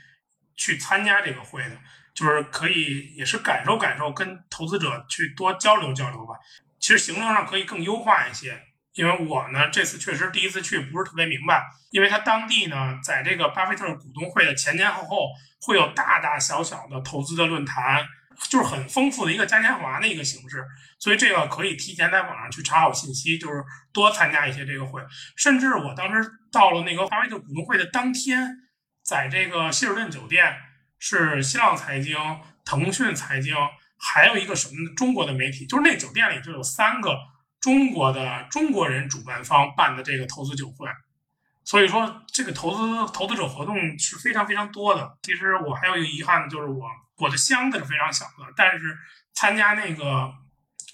[0.55, 1.77] 去参加这个会的，
[2.13, 6.36] 就是可以也是感受感受，跟投资者去多交流交流吧。
[6.79, 8.70] 其实行程上可以更优化一些。
[8.94, 11.64] 因为我呢，这次确实第一次去，不是特别明白。
[11.92, 15.30] 因为他当地呢，在这个巴菲特股东会的前前后后，
[15.62, 18.06] 会有大大小小的投资的论坛，
[18.50, 20.66] 就是很丰富的一个嘉年华的一个形式。
[21.00, 23.64] 所以这个可以提前在网上去查好信息，就是
[23.94, 25.02] 多参加一些这个会。
[25.38, 28.58] 甚至我当时到了那个巴菲特股东会的当天，
[29.04, 30.54] 在这个希尔顿酒店，
[31.00, 32.18] 是新浪财经、
[32.66, 33.56] 腾讯财经，
[33.98, 37.18] 还有一个什么中国的媒体，就是那酒店里就有三个。
[37.62, 40.89] 中国的中国人主办方办的这个投资酒会，
[41.64, 45.16] 所以说这个投资投资者活动是非常非常多的。
[45.22, 46.88] 其实我还有一个遗憾，就是我
[47.18, 48.97] 我的箱子是非常小的，但是
[49.34, 50.34] 参加那个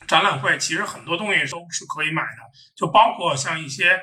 [0.07, 2.43] 展览会，其实很多东西都是可以买的，
[2.76, 4.01] 就包括像一些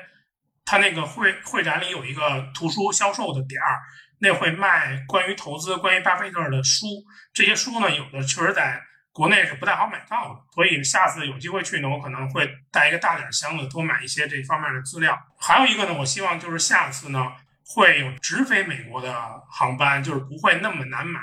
[0.65, 3.79] 他那个会会展里有一个图书销售的点儿，
[4.17, 6.87] 那会卖关于投资、关于巴菲特的书，
[7.31, 8.81] 这些书呢，有的确实在。
[9.15, 15.17] 国内是不太好买到的，所以下次有机会去呢，我可能会带一个大点箱子，多买一些这方面的资料。
[15.39, 17.31] 还有一个呢，我希望就是下次呢
[17.65, 21.21] 会有直飞美国的航班，就是不会那么难买。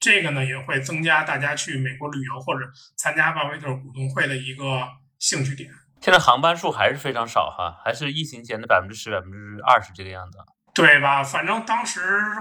[0.00, 2.64] 这个呢也会增加大家去美国旅游或者
[2.96, 4.88] 参加巴菲特股东会的一个
[5.18, 5.70] 兴趣点。
[6.00, 10.38] 现在航班数还是非常少哈，还是疫情前的百分之十、百分之二十这个样子。
[10.72, 11.22] 对吧？
[11.22, 12.00] 反正当时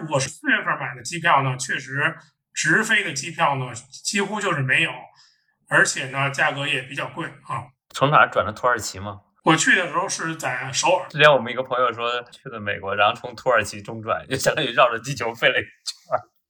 [0.10, 2.16] 我是四月份买的机票呢，确实。
[2.54, 3.74] 直飞的机票呢，
[4.04, 4.92] 几乎就是没有，
[5.68, 7.66] 而且呢，价格也比较贵啊。
[7.90, 9.22] 从哪转的土耳其吗？
[9.44, 11.08] 我去的时候是在首尔。
[11.10, 15.74] 之前我们一个朋友说去的美国，然后从土耳其中转，就相当于绕着地球飞了一圈。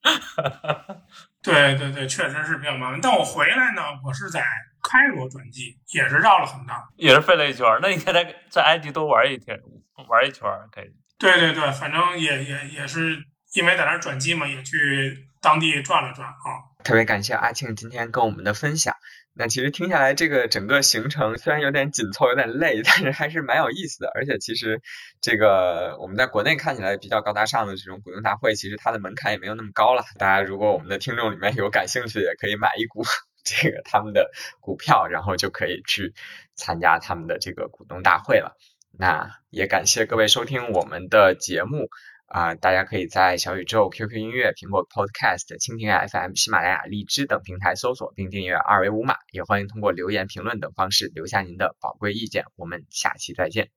[1.42, 3.00] 对对对，确实是比较麻烦。
[3.02, 4.46] 但我回来呢，我是在
[4.84, 7.66] 开罗转机，也是绕了很大，也是飞了一圈。
[7.82, 9.60] 那你该在在埃及多玩一天，
[10.08, 10.94] 玩一圈可以。
[11.18, 13.18] 对对对，反正也也也是
[13.54, 15.28] 因为在那转机嘛，也去。
[15.44, 18.96] 当地转了转啊，特别感谢阿庆今天跟我们的分享。
[19.36, 24.10] 那其实听下来，这个整个行程虽然有点紧凑，有点累，但是还是蛮有意思的。
[24.16, 24.82] 而且其实
[25.22, 30.04] 这个我们在国内看起来比较高大上的这种股东大会，其实它的门槛也没有那么高了。
[30.18, 33.04] 大家如果我们的听众里面有感兴趣的，也可以买一股
[33.44, 34.32] 这个他们的
[34.62, 36.14] 股票，然后就可以去
[36.56, 38.56] 参加他们的这个股东大会了。
[38.98, 41.90] 那也感谢各位收听我们的节目。
[42.34, 52.46] 啊，大家可以在小宇宙、QQ 音乐、苹果 Podcast、蜻蜓 FM、喜马拉雅、荔枝等平台搜索并订阅二维五码，也欢迎通过留言、评论等方式留下您的宝贵意见。
[52.56, 53.70] 我们下期再见。